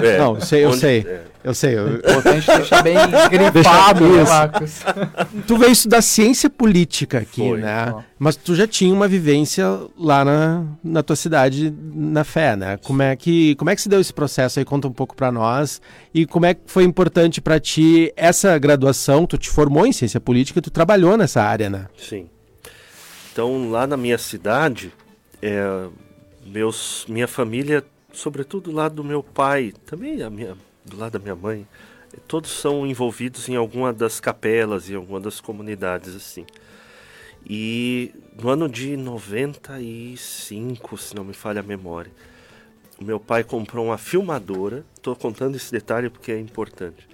[0.02, 0.16] é.
[0.16, 1.00] Não, eu sei, eu Onde- sei.
[1.06, 1.24] é.
[1.44, 1.78] Eu sei.
[1.78, 2.96] eu- Importante deixar bem
[3.30, 4.32] grifado, né, isso.
[4.32, 4.80] Marcos?
[5.46, 7.60] Tu veio estudar ciência política aqui, Foi.
[7.60, 7.92] né?
[7.94, 8.00] Ó.
[8.18, 9.66] Mas tu já tinha uma vivência
[9.98, 12.78] lá na, na tua cidade, na fé, né?
[12.78, 14.64] Como é que como é que se deu esse processo aí?
[14.64, 15.82] Conta um pouco pra nós.
[16.14, 19.26] E como é que foi importante pra ti essa graduação?
[19.26, 21.88] Tu te formou em ciência política, e tu trabalhou nessa área, né?
[21.94, 22.26] Sim.
[23.32, 24.92] Então, lá na minha cidade,
[25.40, 25.88] é,
[26.44, 31.18] meus, minha família, sobretudo do lado do meu pai, também a minha, do lado da
[31.18, 31.66] minha mãe,
[32.26, 36.46] todos são envolvidos em alguma das capelas e alguma das comunidades assim.
[37.48, 42.10] E no ano de 95, se não me falha a memória,
[43.00, 44.84] o meu pai comprou uma filmadora.
[44.96, 47.08] Estou contando esse detalhe porque é importante.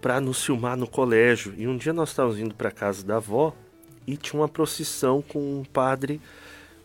[0.00, 1.52] para nos filmar no colégio.
[1.56, 3.52] E um dia nós estávamos indo para casa da avó
[4.08, 6.18] e tinha uma procissão com um padre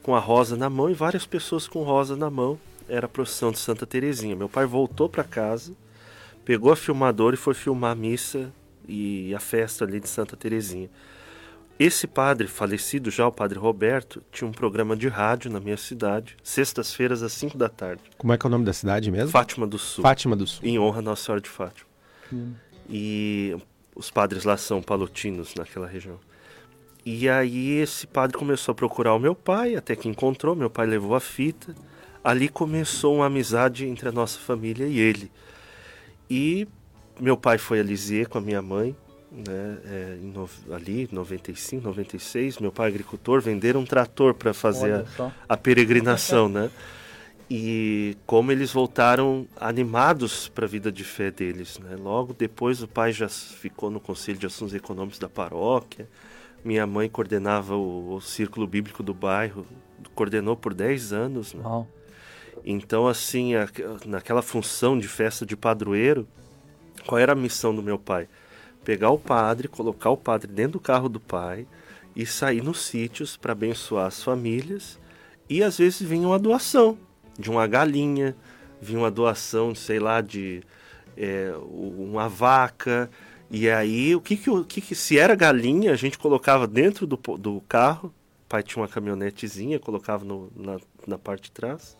[0.01, 2.59] com a rosa na mão e várias pessoas com rosa na mão.
[2.89, 4.35] Era a procissão de Santa Terezinha.
[4.35, 5.71] Meu pai voltou para casa,
[6.43, 8.51] pegou a filmadora e foi filmar a missa
[8.85, 10.89] e a festa ali de Santa Terezinha.
[11.79, 16.35] Esse padre falecido já, o padre Roberto, tinha um programa de rádio na minha cidade,
[16.43, 19.29] sextas-feiras às 5 da tarde, Como é que é o nome da cidade mesmo?
[19.31, 20.59] Fátima do Sul, Fátima do Sul.
[20.67, 21.87] em honra a Nossa Senhora de Fátima.
[22.89, 23.55] E
[23.95, 26.19] os padres lá são palotinos naquela região.
[27.05, 30.85] E aí esse padre começou a procurar o meu pai, até que encontrou, meu pai
[30.85, 31.75] levou a fita.
[32.23, 35.29] Ali começou uma amizade entre a nossa família e ele.
[36.29, 36.65] E
[37.19, 38.95] meu pai foi a Lisieux com a minha mãe,
[39.29, 42.59] né, é, em no, ali, 95, 96.
[42.59, 46.71] Meu pai é agricultor, venderam um trator para fazer a, a peregrinação, né?
[47.49, 51.97] E como eles voltaram animados para a vida de fé deles, né?
[51.97, 56.07] Logo depois o pai já ficou no Conselho de Assuntos Econômicos da paróquia.
[56.63, 59.65] Minha mãe coordenava o, o Círculo Bíblico do bairro,
[60.15, 61.61] coordenou por 10 anos, né?
[61.63, 61.87] Uau.
[62.63, 63.67] Então, assim, a-
[64.05, 66.27] naquela função de festa de padroeiro,
[67.05, 68.27] qual era a missão do meu pai?
[68.85, 71.65] Pegar o padre, colocar o padre dentro do carro do pai
[72.15, 74.99] e sair nos sítios para abençoar as famílias.
[75.49, 76.97] E às vezes vinha uma doação
[77.37, 78.35] de uma galinha,
[78.81, 80.61] vinha uma doação, sei lá, de
[81.17, 83.09] é, uma vaca.
[83.55, 87.05] E aí, o que que, o que que se era galinha, a gente colocava dentro
[87.05, 88.11] do, do carro.
[88.45, 91.95] O pai tinha uma caminhonetezinha, colocava no- na, na parte de trás.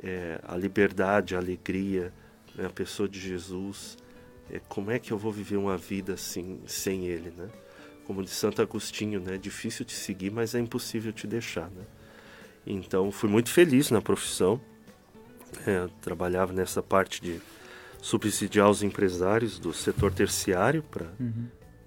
[0.00, 2.12] É, a liberdade, a alegria,
[2.54, 3.96] né, a pessoa de Jesus.
[4.48, 7.48] É, como é que eu vou viver uma vida assim, sem ele, né?
[8.06, 9.34] Como de Santo Agostinho, né?
[9.34, 11.84] É difícil te seguir, mas é impossível te deixar, né?
[12.64, 14.60] Então, fui muito feliz na profissão.
[15.66, 17.40] É, trabalhava nessa parte de
[18.00, 21.06] subsidiar os empresários do setor terciário para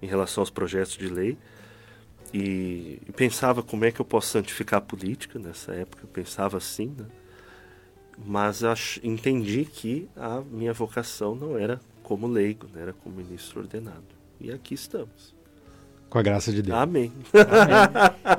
[0.00, 1.36] em relação aos projetos de lei
[2.32, 6.56] e, e pensava como é que eu posso santificar a política nessa época eu pensava
[6.56, 7.06] assim né?
[8.24, 8.62] mas
[9.02, 12.82] entendi que a minha vocação não era como leigo né?
[12.82, 14.04] era como ministro ordenado
[14.40, 15.35] e aqui estamos
[16.08, 16.78] Com a graça de Deus.
[16.78, 17.12] amém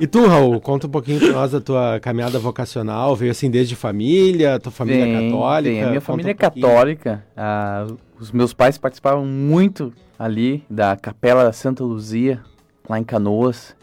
[0.00, 3.14] E tu, Raul, conta um pouquinho pra nós da tua caminhada vocacional.
[3.14, 5.70] Veio assim desde família, tua família Tem, católica?
[5.74, 5.84] tem.
[5.84, 6.66] A minha família é um pouquinho.
[6.66, 7.24] católica.
[7.36, 7.86] ah,
[8.18, 12.40] os meus pais participavam muito ali da Capela Santa Luzia,
[12.88, 13.76] lá em Canoas.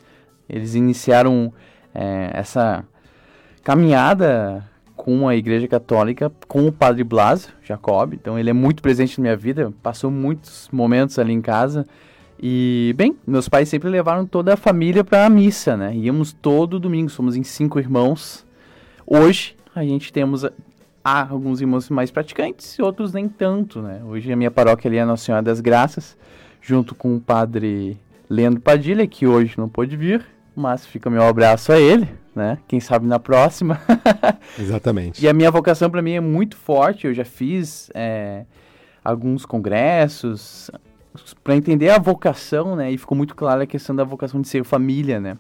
[0.49, 1.53] Eles iniciaram
[1.93, 2.83] eh, essa
[3.63, 4.63] caminhada
[4.95, 8.13] com a Igreja Católica com o Padre Blas Jacob.
[8.13, 11.85] Então ele é muito presente na minha vida, passou muitos momentos ali em casa.
[12.47, 15.95] E, bem, meus pais sempre levaram toda a família para a missa, né?
[15.95, 18.45] Íamos todo domingo, somos em cinco irmãos.
[19.03, 20.51] Hoje a gente temos a-
[21.03, 23.99] há alguns irmãos mais praticantes e outros nem tanto, né?
[24.05, 26.15] Hoje a minha paróquia ali é Nossa Senhora das Graças,
[26.61, 27.97] junto com o padre
[28.29, 30.23] Leandro Padilha, que hoje não pôde vir,
[30.55, 32.59] mas fica meu abraço a ele, né?
[32.67, 33.81] Quem sabe na próxima.
[34.59, 35.25] Exatamente.
[35.25, 37.07] E a minha vocação para mim é muito forte.
[37.07, 38.45] Eu já fiz é,
[39.03, 40.69] alguns congressos
[41.43, 42.91] para entender a vocação, né?
[42.91, 45.37] E ficou muito clara a questão da vocação de ser família, né?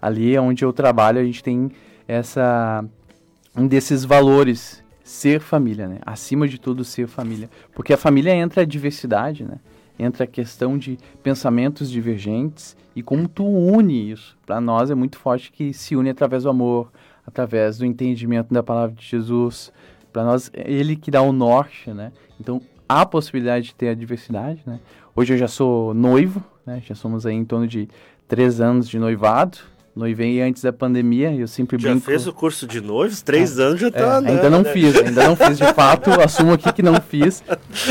[0.00, 1.70] Ali onde eu trabalho, a gente tem
[2.06, 2.84] essa
[3.56, 5.98] um desses valores, ser família, né?
[6.04, 7.48] Acima de tudo, ser família.
[7.74, 9.58] Porque a família entra a diversidade, né?
[9.98, 14.36] Entra a questão de pensamentos divergentes e como tu une isso.
[14.44, 16.90] Para nós é muito forte que se une através do amor,
[17.26, 19.72] através do entendimento da palavra de Jesus.
[20.12, 22.12] Para nós, é ele que dá o norte, né?
[22.40, 24.78] Então, há a possibilidade de ter a diversidade, né?
[25.14, 26.82] Hoje eu já sou noivo, né?
[26.86, 27.88] Já somos aí em torno de
[28.28, 29.58] três anos de noivado.
[29.94, 32.04] Noivei antes da pandemia e eu sempre já brinco...
[32.04, 34.70] fez o curso de noivos três anos já É, tá andando, ainda não né?
[34.70, 37.42] fiz, ainda não fiz de fato, assumo aqui que não fiz.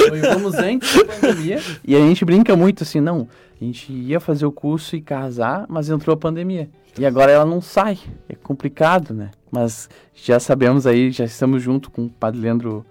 [0.08, 3.28] Noivamos antes da pandemia e a gente brinca muito assim, não,
[3.60, 6.70] a gente ia fazer o curso e casar, mas entrou a pandemia.
[6.96, 7.98] E agora ela não sai,
[8.30, 9.32] é complicado, né?
[9.52, 12.86] Mas já sabemos aí, já estamos junto com o Padre Leandro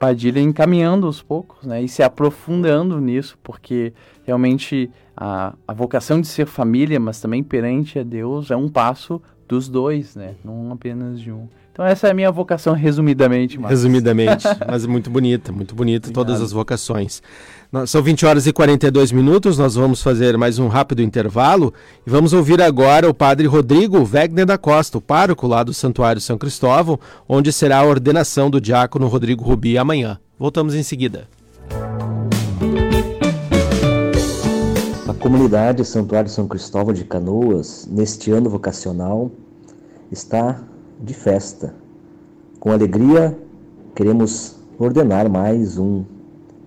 [0.00, 1.82] Padilha encaminhando aos poucos, né?
[1.82, 3.92] E se aprofundando nisso, porque
[4.24, 9.20] realmente a, a vocação de ser família, mas também perante a Deus, é um passo
[9.46, 10.36] dos dois, né?
[10.42, 11.46] Não apenas de um.
[11.80, 16.42] Então essa é a minha vocação resumidamente, mas Resumidamente, mas muito bonita, muito bonita todas
[16.42, 17.22] as vocações.
[17.86, 21.72] São 20 horas e 42 minutos, nós vamos fazer mais um rápido intervalo
[22.06, 26.20] e vamos ouvir agora o padre Rodrigo Wegner da Costa, o pároco lá do Santuário
[26.20, 30.20] São Cristóvão, onde será a ordenação do diácono Rodrigo Rubi amanhã.
[30.38, 31.28] Voltamos em seguida.
[35.08, 39.30] A comunidade Santuário São Cristóvão de Canoas, neste ano vocacional,
[40.12, 40.62] está
[41.02, 41.74] de festa.
[42.58, 43.36] Com alegria,
[43.94, 46.04] queremos ordenar mais um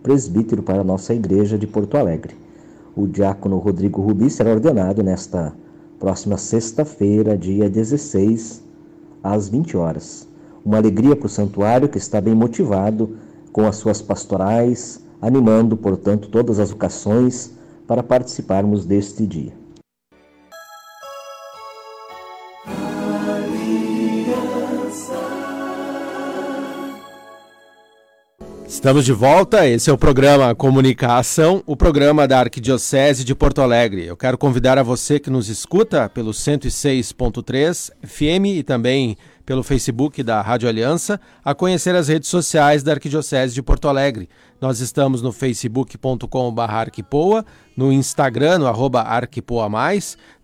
[0.02, 2.36] presbítero para a nossa igreja de Porto Alegre.
[2.96, 5.54] O diácono Rodrigo Rubi será ordenado nesta
[6.00, 8.64] próxima sexta-feira, dia 16,
[9.24, 10.28] às 20 horas.
[10.66, 13.18] Uma alegria para o santuário que está bem motivado
[13.52, 17.52] com as suas pastorais, animando, portanto, todas as vocações
[17.86, 19.63] para participarmos deste dia.
[28.84, 34.06] Estamos de volta, esse é o programa Comunicação, o programa da Arquidiocese de Porto Alegre.
[34.06, 39.16] Eu quero convidar a você que nos escuta pelo 106.3 FM e também
[39.46, 44.28] pelo Facebook da Rádio Aliança a conhecer as redes sociais da Arquidiocese de Porto Alegre.
[44.60, 49.70] Nós estamos no facebook.com.br arquipoa, no Instagram, no arroba arquipoa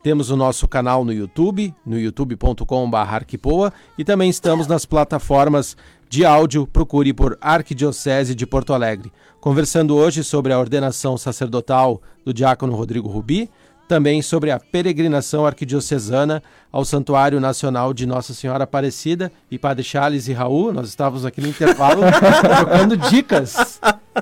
[0.02, 5.76] temos o nosso canal no YouTube, no youtube.com.br arquipoa e também estamos nas plataformas
[6.10, 9.12] de áudio, procure por Arquidiocese de Porto Alegre.
[9.40, 13.50] Conversando hoje sobre a ordenação sacerdotal do diácono Rodrigo Rubi,
[13.88, 20.28] também sobre a peregrinação arquidiocesana ao Santuário Nacional de Nossa Senhora Aparecida e Padre Charles
[20.28, 22.02] e Raul, nós estávamos aqui no intervalo
[22.42, 23.80] trocando dicas,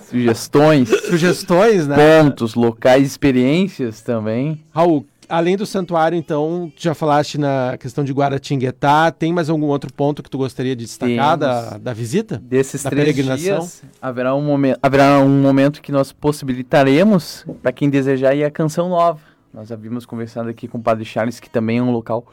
[0.09, 1.95] sugestões, sugestões, né?
[1.95, 4.63] pontos, locais, experiências também.
[4.73, 9.91] Raul, além do santuário, então, já falaste na questão de Guaratinguetá, tem mais algum outro
[9.93, 12.37] ponto que tu gostaria de destacar da, da visita?
[12.37, 13.59] Desses Da três peregrinação?
[13.59, 18.51] dias, haverá um, momento, haverá um momento que nós possibilitaremos, para quem desejar, ir à
[18.51, 19.19] Canção Nova,
[19.53, 22.25] Nós havíamos conversado aqui com o Padre Charles, que também é um local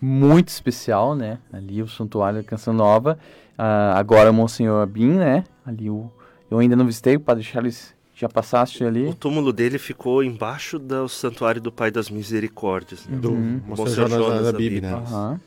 [0.00, 1.38] muito especial, né?
[1.52, 3.18] Ali o Santuário da Canção Nova.
[3.58, 5.44] Uh, agora o Monsenhor Abim, né?
[5.64, 6.10] Ali o...
[6.50, 9.04] Eu ainda não visitei, o Padre Charles já passaste ali?
[9.06, 13.04] O túmulo dele ficou embaixo do Santuário do Pai das Misericórdias.
[13.06, 13.18] Né?
[13.18, 13.60] Do Uhum.
[13.66, 14.92] Monsenhor Jonas da Bíblia, né?
[14.94, 15.40] Aham.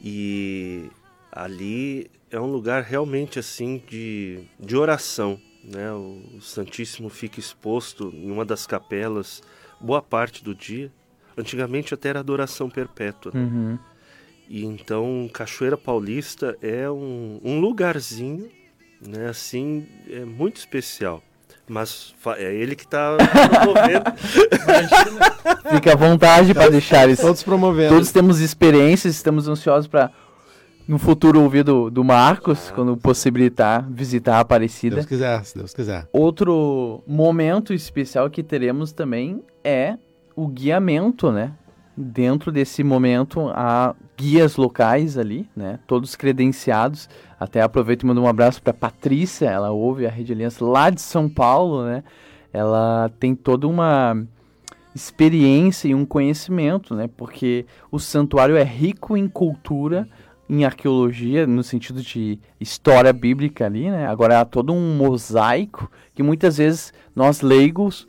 [0.00, 0.88] E
[1.30, 5.92] ali é um lugar realmente assim de, de oração, né?
[5.92, 9.42] O Santíssimo fica exposto em uma das capelas
[9.80, 10.90] boa parte do dia.
[11.36, 13.32] Antigamente até era adoração perpétua.
[13.34, 13.40] né?
[13.40, 13.78] Uhum.
[14.48, 18.48] E então Cachoeira Paulista é um, um lugarzinho,
[19.00, 19.28] né?
[19.28, 21.22] Assim, é muito especial.
[21.68, 24.04] Mas é ele que está promovendo.
[25.74, 27.20] Fica à vontade, Padre Charles.
[27.20, 27.94] Todos promovendo.
[27.94, 30.10] Todos temos experiências, estamos ansiosos para
[30.86, 34.96] no futuro ouvir do, do Marcos, quando possibilitar visitar a Se Aparecida.
[34.96, 36.08] Deus quiser, se Deus quiser.
[36.12, 39.96] Outro momento especial que teremos também é
[40.34, 41.52] o guiamento, né?
[41.96, 45.78] Dentro desse momento há guias locais ali, né?
[45.86, 47.08] Todos credenciados.
[47.38, 51.02] Até aproveito e mando um abraço para Patrícia, ela ouve a Rede Aliança lá de
[51.02, 52.02] São Paulo, né?
[52.52, 54.16] Ela tem toda uma
[54.94, 57.08] experiência e um conhecimento, né?
[57.14, 60.08] Porque o santuário é rico em cultura,
[60.48, 64.06] em arqueologia, no sentido de história bíblica ali, né?
[64.06, 68.06] Agora há todo um mosaico que muitas vezes nós leigos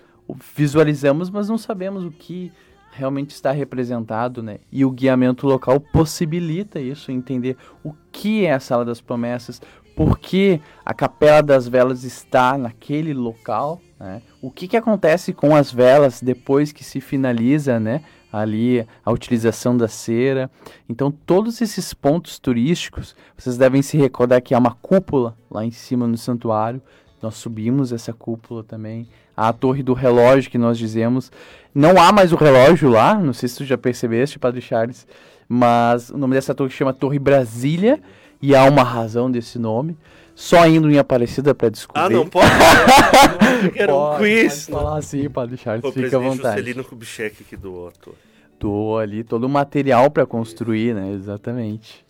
[0.55, 2.51] visualizamos, mas não sabemos o que
[2.95, 4.59] realmente está representado, né?
[4.71, 9.61] E o guiamento local possibilita isso, entender o que é a Sala das Promessas,
[9.95, 14.21] por que a Capela das Velas está naquele local, né?
[14.41, 18.03] O que, que acontece com as velas depois que se finaliza, né?
[18.31, 20.49] Ali a utilização da cera.
[20.89, 25.71] Então, todos esses pontos turísticos, vocês devem se recordar que há uma cúpula lá em
[25.71, 26.81] cima no santuário.
[27.23, 29.07] Nós subimos essa cúpula também.
[29.35, 31.31] A torre do relógio que nós dizemos.
[31.73, 35.07] Não há mais o relógio lá, não sei se tu já percebeste, Padre Charles,
[35.47, 37.99] mas o nome dessa torre chama Torre Brasília
[38.41, 39.97] e há uma razão desse nome.
[40.35, 42.01] Só indo em Aparecida para descobrir.
[42.01, 42.49] ah, não pode?
[43.75, 44.65] Era um quiz.
[44.65, 46.57] Pode falar assim, Padre Charles, O fica à vontade.
[46.59, 48.17] Juscelino Kubitschek que doou a torre.
[48.59, 51.13] Doou ali todo o material para construir, né?
[51.13, 52.05] Exatamente.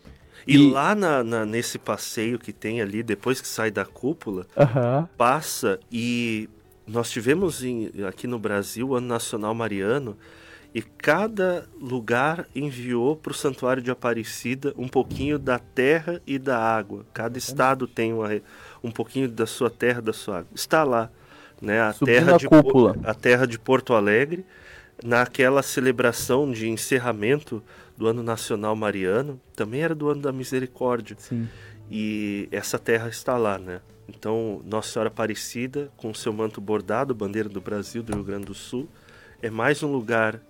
[0.47, 4.45] E, E- lá na- na- nesse passeio que tem ali, depois que sai da cúpula,
[4.57, 5.07] Aham.
[5.17, 6.49] passa e
[6.85, 10.17] nós tivemos em- aqui no Brasil o Ano Nacional Mariano
[10.75, 16.57] e cada lugar enviou para o Santuário de Aparecida um pouquinho da terra e da
[16.59, 17.05] água.
[17.13, 18.29] Cada estado tem uma
[18.83, 20.49] um pouquinho da sua terra, da sua água.
[20.53, 21.09] Está lá,
[21.61, 21.79] né?
[21.79, 22.97] A Subindo terra a de cúpula.
[23.05, 24.43] a terra de Porto Alegre,
[25.01, 27.63] naquela celebração de encerramento
[27.97, 31.15] do Ano Nacional Mariano, também era do Ano da Misericórdia.
[31.19, 31.47] Sim.
[31.89, 33.81] E essa terra está lá, né?
[34.07, 38.53] Então, Nossa Senhora Aparecida, com seu manto bordado, bandeira do Brasil, do Rio Grande do
[38.53, 38.87] Sul,
[39.41, 40.41] é mais um lugar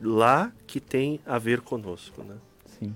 [0.00, 2.34] lá que tem a ver conosco, né?
[2.78, 2.94] Sim.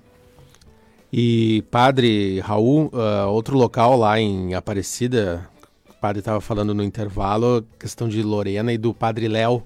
[1.12, 5.48] E Padre Raul, ah, outro local lá em Aparecida,
[5.88, 9.62] o padre estava falando no intervalo, questão de Lorena e do Padre Léo.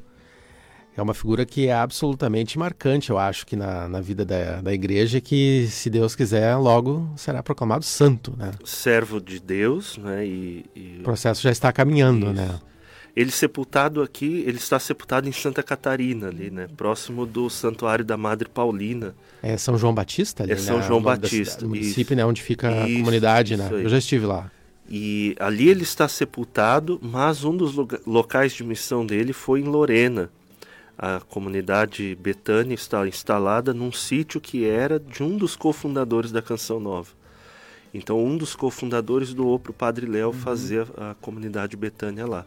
[0.96, 4.72] É uma figura que é absolutamente marcante, eu acho, que na, na vida da, da
[4.72, 8.52] igreja, que, se Deus quiser, logo será proclamado santo, né?
[8.64, 10.24] Servo de Deus, né?
[10.24, 12.34] E, e O processo já está caminhando, Isso.
[12.34, 12.60] né?
[13.16, 16.66] ele sepultado aqui, ele está sepultado em Santa Catarina, ali, né?
[16.76, 19.14] Próximo do Santuário da Madre Paulina.
[19.42, 20.86] É São João Batista ali, É São né?
[20.86, 22.14] João da Batista, cidade, município, isso.
[22.16, 22.24] né?
[22.24, 23.68] Onde fica a Isso, comunidade, né?
[23.70, 23.84] aí.
[23.84, 24.50] Eu já estive lá.
[24.88, 27.74] E ali ele está sepultado, mas um dos
[28.06, 30.28] locais de missão dele foi em Lorena.
[30.96, 36.78] A comunidade Betânia está instalada num sítio que era de um dos cofundadores da Canção
[36.78, 37.10] Nova.
[37.92, 42.46] Então, um dos cofundadores doou para o Padre Léo fazer a, a comunidade Betânia lá.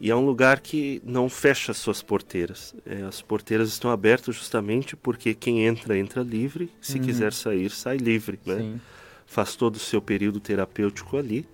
[0.00, 2.74] E é um lugar que não fecha suas porteiras.
[2.84, 6.68] É, as porteiras estão abertas justamente porque quem entra, entra livre.
[6.80, 8.40] Se quiser sair, sai livre.
[8.44, 8.80] Né?
[9.26, 11.46] Faz todo o seu período terapêutico ali.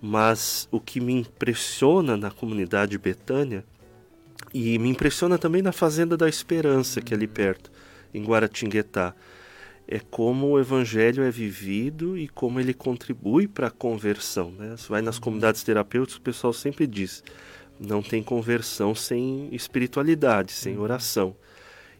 [0.00, 3.62] Mas o que me impressiona na comunidade Betânia
[4.52, 7.70] e me impressiona também na Fazenda da Esperança, que é ali perto,
[8.12, 9.14] em Guaratinguetá,
[9.88, 14.50] é como o evangelho é vivido e como ele contribui para a conversão.
[14.50, 14.74] Né?
[14.76, 17.22] Você vai nas comunidades terapêuticas, o pessoal sempre diz:
[17.78, 21.36] não tem conversão sem espiritualidade, sem oração.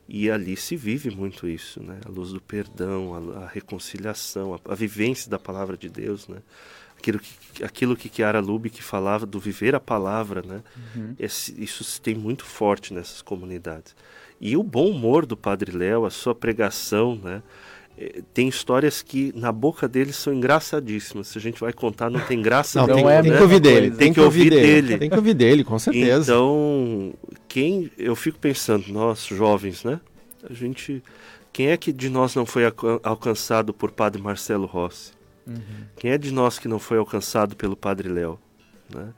[0.09, 1.99] E ali se vive muito isso, né?
[2.05, 6.39] A luz do perdão, a, a reconciliação, a, a vivência da palavra de Deus, né?
[6.99, 10.63] Aquilo que, aquilo que Chiara Lubick falava do viver a palavra, né?
[11.19, 13.95] Esse- isso se tem muito forte nessas comunidades.
[14.41, 17.43] E o bom humor do Padre Léo, a sua pregação, né?
[17.99, 21.29] Eh, Tem histórias que na boca dele são engraçadíssimas.
[21.29, 23.39] Se a gente vai contar, não tem graça Não, tem, Não é a tem que
[23.39, 23.81] mesma ouvir dele.
[23.87, 23.97] coisa.
[23.97, 24.63] Tem que ouvir dele.
[24.83, 24.99] dele.
[24.99, 26.33] Tem que ouvir dele, com certeza.
[26.33, 27.15] então,
[27.49, 29.99] quem eu fico pensando, nós jovens, né?
[30.49, 31.03] A gente,
[31.53, 35.16] quem é que de nós não foi alca- alcançado por Padre Marcelo Rossi?
[35.97, 38.39] Quem é de nós que não foi alcançado pelo Padre Léo?
[38.93, 39.13] né?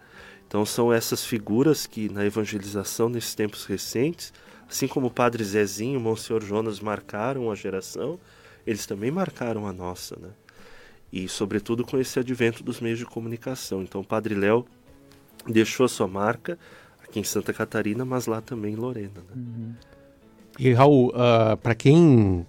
[0.47, 4.33] Então são essas figuras que na evangelização nesses tempos recentes,
[4.69, 8.19] assim como o Padre Zezinho, o Monsenhor Jonas marcaram a geração,
[8.67, 10.31] eles também marcaram a nossa, né?
[11.13, 13.83] E sobretudo com esse advento dos meios de comunicação.
[13.83, 14.67] Então o Padre Léo
[15.47, 16.59] deixou a sua marca
[17.03, 19.23] aqui em Santa Catarina, mas lá também em Lorena.
[19.35, 19.75] Né?
[20.59, 21.13] E Raul,
[21.63, 22.47] para quem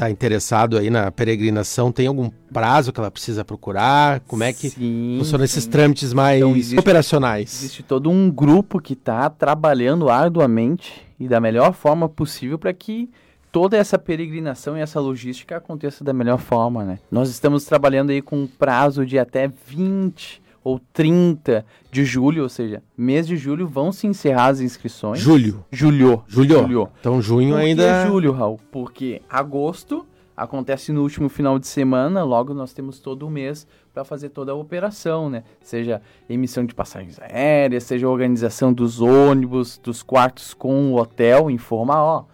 [0.00, 4.20] está interessado aí na peregrinação, tem algum prazo que ela precisa procurar?
[4.20, 7.52] Como é que Sim, funcionam esses trâmites mais Então, existe- operacionais?
[7.62, 13.10] Existe todo um grupo que está trabalhando arduamente e da melhor forma possível para que
[13.52, 16.98] toda essa peregrinação e essa logística aconteça da melhor forma, né?
[17.10, 22.48] Nós estamos trabalhando aí com um prazo de até 20 ou 30 de julho, ou
[22.48, 25.18] seja, mês de julho vão se encerrar as inscrições.
[25.18, 25.64] Julho.
[25.70, 26.22] Julho.
[26.26, 26.88] Julho.
[27.00, 28.06] Então junho Por ainda.
[28.06, 28.60] julho, Raul?
[28.70, 30.06] Porque agosto
[30.36, 34.52] acontece no último final de semana, logo nós temos todo o mês para fazer toda
[34.52, 35.44] a operação, né?
[35.60, 42.02] Seja emissão de passagens aéreas, seja organização dos ônibus, dos quartos com o hotel, informar,
[42.02, 42.24] ó,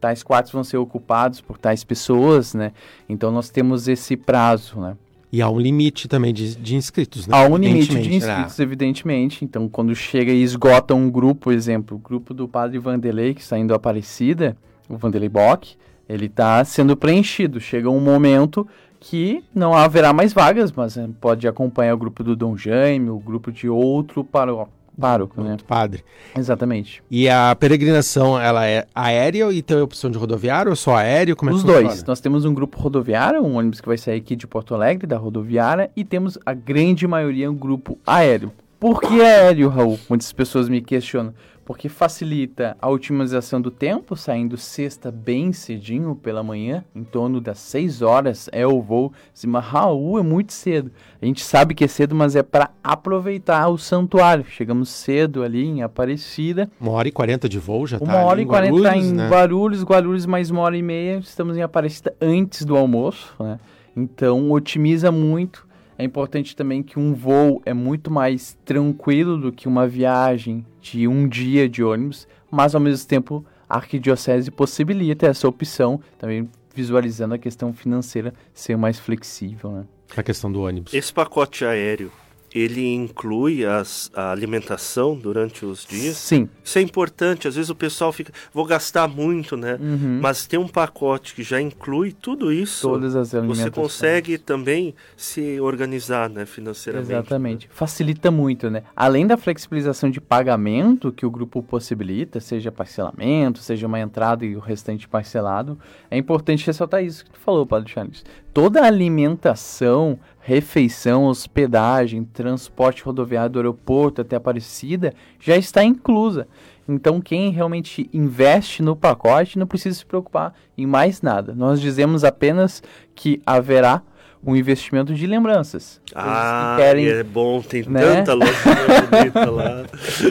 [0.00, 2.72] tais quartos vão ser ocupados por tais pessoas, né?
[3.08, 4.96] Então nós temos esse prazo, né?
[5.32, 7.36] E há um limite também de, de inscritos, né?
[7.36, 9.44] Há um limite de inscritos, evidentemente.
[9.44, 13.40] Então, quando chega e esgota um grupo, por exemplo, o grupo do Padre Vanderlei, que
[13.40, 14.56] está indo a Aparecida,
[14.88, 15.74] o Vanderlei Bock,
[16.08, 17.60] ele está sendo preenchido.
[17.60, 18.66] Chega um momento
[19.00, 23.18] que não haverá mais vagas, mas eh, pode acompanhar o grupo do Dom Jaime, o
[23.18, 24.68] grupo de outro paro-
[25.00, 25.56] pároco, né?
[25.66, 26.04] Padre.
[26.36, 27.02] Exatamente.
[27.10, 31.36] E a peregrinação, ela é aérea e tem a opção de rodoviário ou só aéreo?
[31.36, 31.82] Como é Os dois.
[31.86, 32.04] funciona?
[32.06, 35.16] Nós temos um grupo rodoviário, um ônibus que vai sair aqui de Porto Alegre, da
[35.16, 38.52] rodoviária, e temos a grande maioria um grupo aéreo.
[38.78, 39.98] Por que aéreo, Raul?
[40.08, 41.32] Muitas pessoas me questionam.
[41.66, 47.58] Porque facilita a otimização do tempo, saindo sexta bem cedinho pela manhã, em torno das
[47.58, 49.12] 6 horas é o voo.
[49.44, 50.92] Mas Raul é muito cedo.
[51.20, 54.44] A gente sabe que é cedo, mas é para aproveitar o santuário.
[54.48, 58.34] Chegamos cedo ali em Aparecida, Uma hora e quarenta de voo já uma tá hora
[58.34, 59.28] ali e quarenta Guarulhos, em né?
[59.28, 61.18] Guarulhos, Guarulhos mais uma hora e meia.
[61.18, 63.58] Estamos em Aparecida antes do almoço, né?
[63.96, 65.65] Então otimiza muito.
[65.98, 71.08] É importante também que um voo é muito mais tranquilo do que uma viagem de
[71.08, 77.34] um dia de ônibus, mas ao mesmo tempo a arquidiocese possibilita essa opção, também visualizando
[77.34, 79.84] a questão financeira ser mais flexível, né?
[80.14, 80.92] A questão do ônibus.
[80.92, 82.12] Esse pacote aéreo,
[82.54, 86.16] ele inclui as, a alimentação durante os dias?
[86.16, 86.48] Sim.
[86.64, 87.46] Isso é importante.
[87.46, 89.78] Às vezes o pessoal fica, vou gastar muito, né?
[89.80, 90.20] Uhum.
[90.22, 92.88] Mas tem um pacote que já inclui tudo isso.
[92.88, 93.74] Todas as Você alimentações.
[93.74, 97.12] consegue também se organizar, né, financeiramente.
[97.12, 97.68] Exatamente.
[97.70, 98.82] Facilita muito, né?
[98.94, 104.56] Além da flexibilização de pagamento que o grupo possibilita, seja parcelamento, seja uma entrada e
[104.56, 105.78] o restante parcelado,
[106.10, 108.24] é importante ressaltar isso que tu falou, Padre Charles.
[108.56, 116.48] Toda a alimentação, refeição, hospedagem, transporte rodoviário do aeroporto até Aparecida já está inclusa.
[116.88, 121.54] Então, quem realmente investe no pacote não precisa se preocupar em mais nada.
[121.54, 122.82] Nós dizemos apenas
[123.14, 124.00] que haverá
[124.46, 126.00] um investimento de lembranças.
[126.14, 128.00] Ah, que querem é bom, tem né?
[128.00, 128.76] tanta lojinha
[129.10, 129.84] bonita lá.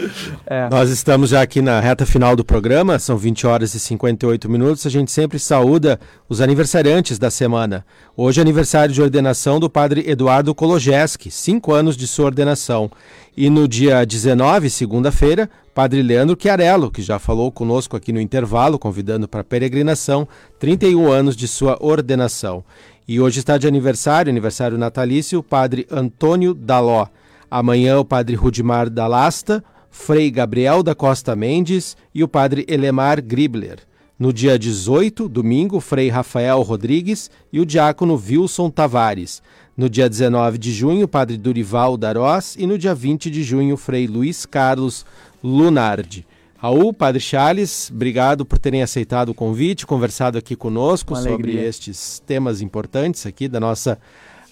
[0.72, 4.86] Nós estamos já aqui na reta final do programa, são 20 horas e 58 minutos.
[4.86, 5.99] A gente sempre saúda
[6.30, 7.86] os aniversariantes da semana.
[8.16, 12.89] Hoje é aniversário de ordenação do padre Eduardo Kologeski, cinco anos de sua ordenação.
[13.36, 18.80] E no dia 19, segunda-feira, padre Leandro Chiarello, que já falou conosco aqui no intervalo,
[18.80, 20.26] convidando para a peregrinação,
[20.57, 22.63] 31 anos de sua ordenação.
[23.08, 27.08] E hoje está de aniversário, aniversário natalício, o padre Antônio Daló.
[27.51, 33.78] Amanhã o padre Rudimar Dalasta, Frei Gabriel da Costa Mendes e o padre Elemar Gribler.
[34.18, 39.39] No dia 18, domingo, Frei Rafael Rodrigues e o diácono Wilson Tavares.
[39.78, 44.08] No dia 19 de junho, padre Durival Darós e no dia 20 de junho, Frei
[44.08, 45.06] Luiz Carlos
[45.43, 46.26] Lunardi.
[46.58, 52.62] Raul, Padre Charles, obrigado por terem aceitado o convite, conversado aqui conosco sobre estes temas
[52.62, 53.99] importantes aqui da nossa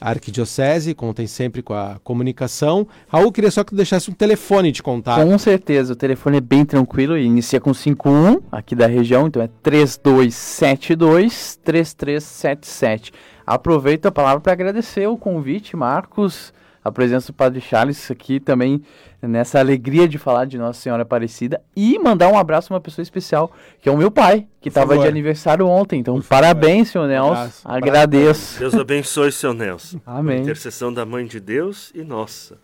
[0.03, 2.85] arquidiocese, contem sempre com a comunicação.
[3.07, 5.25] Raul, queria só que tu deixasse um telefone de contato.
[5.25, 9.41] Com certeza, o telefone é bem tranquilo, e inicia com 51 aqui da região, então
[9.41, 13.13] é 3272 3377.
[13.45, 18.81] Aproveito a palavra para agradecer o convite, Marcos, a presença do Padre Charles aqui também
[19.27, 23.03] nessa alegria de falar de Nossa Senhora Aparecida e mandar um abraço a uma pessoa
[23.03, 23.51] especial,
[23.81, 25.03] que é o meu pai, que estava favor.
[25.03, 25.99] de aniversário ontem.
[25.99, 27.31] Então, parabéns, senhor Nelson.
[27.31, 27.61] abraço.
[27.65, 28.59] Agradeço.
[28.59, 29.99] Deus abençoe seu Nelson.
[30.05, 30.41] Amém.
[30.41, 32.57] Intercessão da Mãe de Deus e nossa.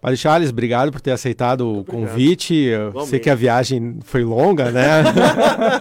[0.00, 2.08] Padre Charles, obrigado por ter aceitado o Obrigado.
[2.10, 2.54] convite.
[2.54, 5.02] Eu sei que a viagem foi longa, né?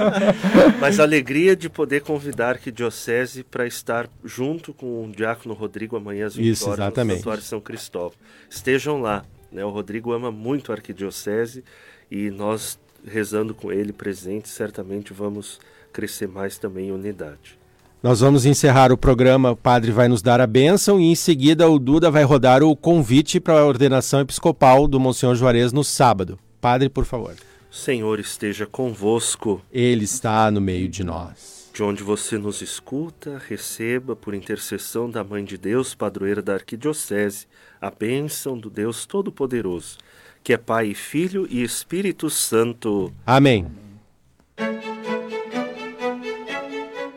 [0.79, 5.95] Mas a alegria de poder convidar a Arquidiocese para estar junto com o Diácono Rodrigo
[5.95, 7.11] amanhã às 20 Isso, horas exatamente.
[7.11, 8.13] no Santuário São Cristóvão.
[8.49, 9.23] Estejam lá.
[9.55, 9.65] Né?
[9.65, 11.63] O Rodrigo ama muito a Arquidiocese
[12.11, 12.77] e nós,
[13.07, 15.59] rezando com ele presente, certamente vamos
[15.91, 17.57] crescer mais também em unidade.
[18.03, 21.67] Nós vamos encerrar o programa, o padre vai nos dar a bênção e em seguida
[21.67, 26.37] o Duda vai rodar o convite para a ordenação episcopal do Monsenhor Juarez no sábado.
[26.61, 27.33] Padre, por favor.
[27.71, 29.61] O Senhor esteja convosco.
[29.71, 31.54] Ele está no meio de nós.
[31.75, 37.47] De onde você nos escuta, receba, por intercessão da Mãe de Deus, padroeira da Arquidiocese,
[37.81, 39.97] a bênção do Deus Todo-Poderoso,
[40.41, 43.11] que é Pai, Filho e Espírito Santo.
[43.27, 43.67] Amém.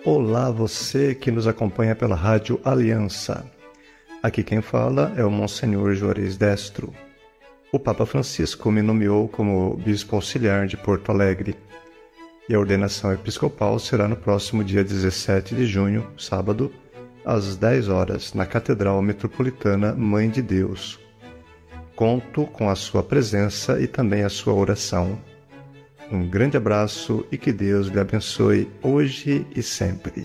[0.04, 3.48] Olá, você que nos acompanha pela Rádio Aliança.
[4.20, 6.92] Aqui quem fala é o Monsenhor Juarez Destro.
[7.70, 11.56] O Papa Francisco me nomeou como Bispo Auxiliar de Porto Alegre
[12.48, 16.72] e a ordenação episcopal será no próximo dia 17 de junho, sábado,
[17.24, 20.98] às 10 horas, na Catedral Metropolitana Mãe de Deus.
[21.94, 25.20] Conto com a sua presença e também a sua oração.
[26.10, 30.24] Um grande abraço e que Deus lhe abençoe hoje e sempre.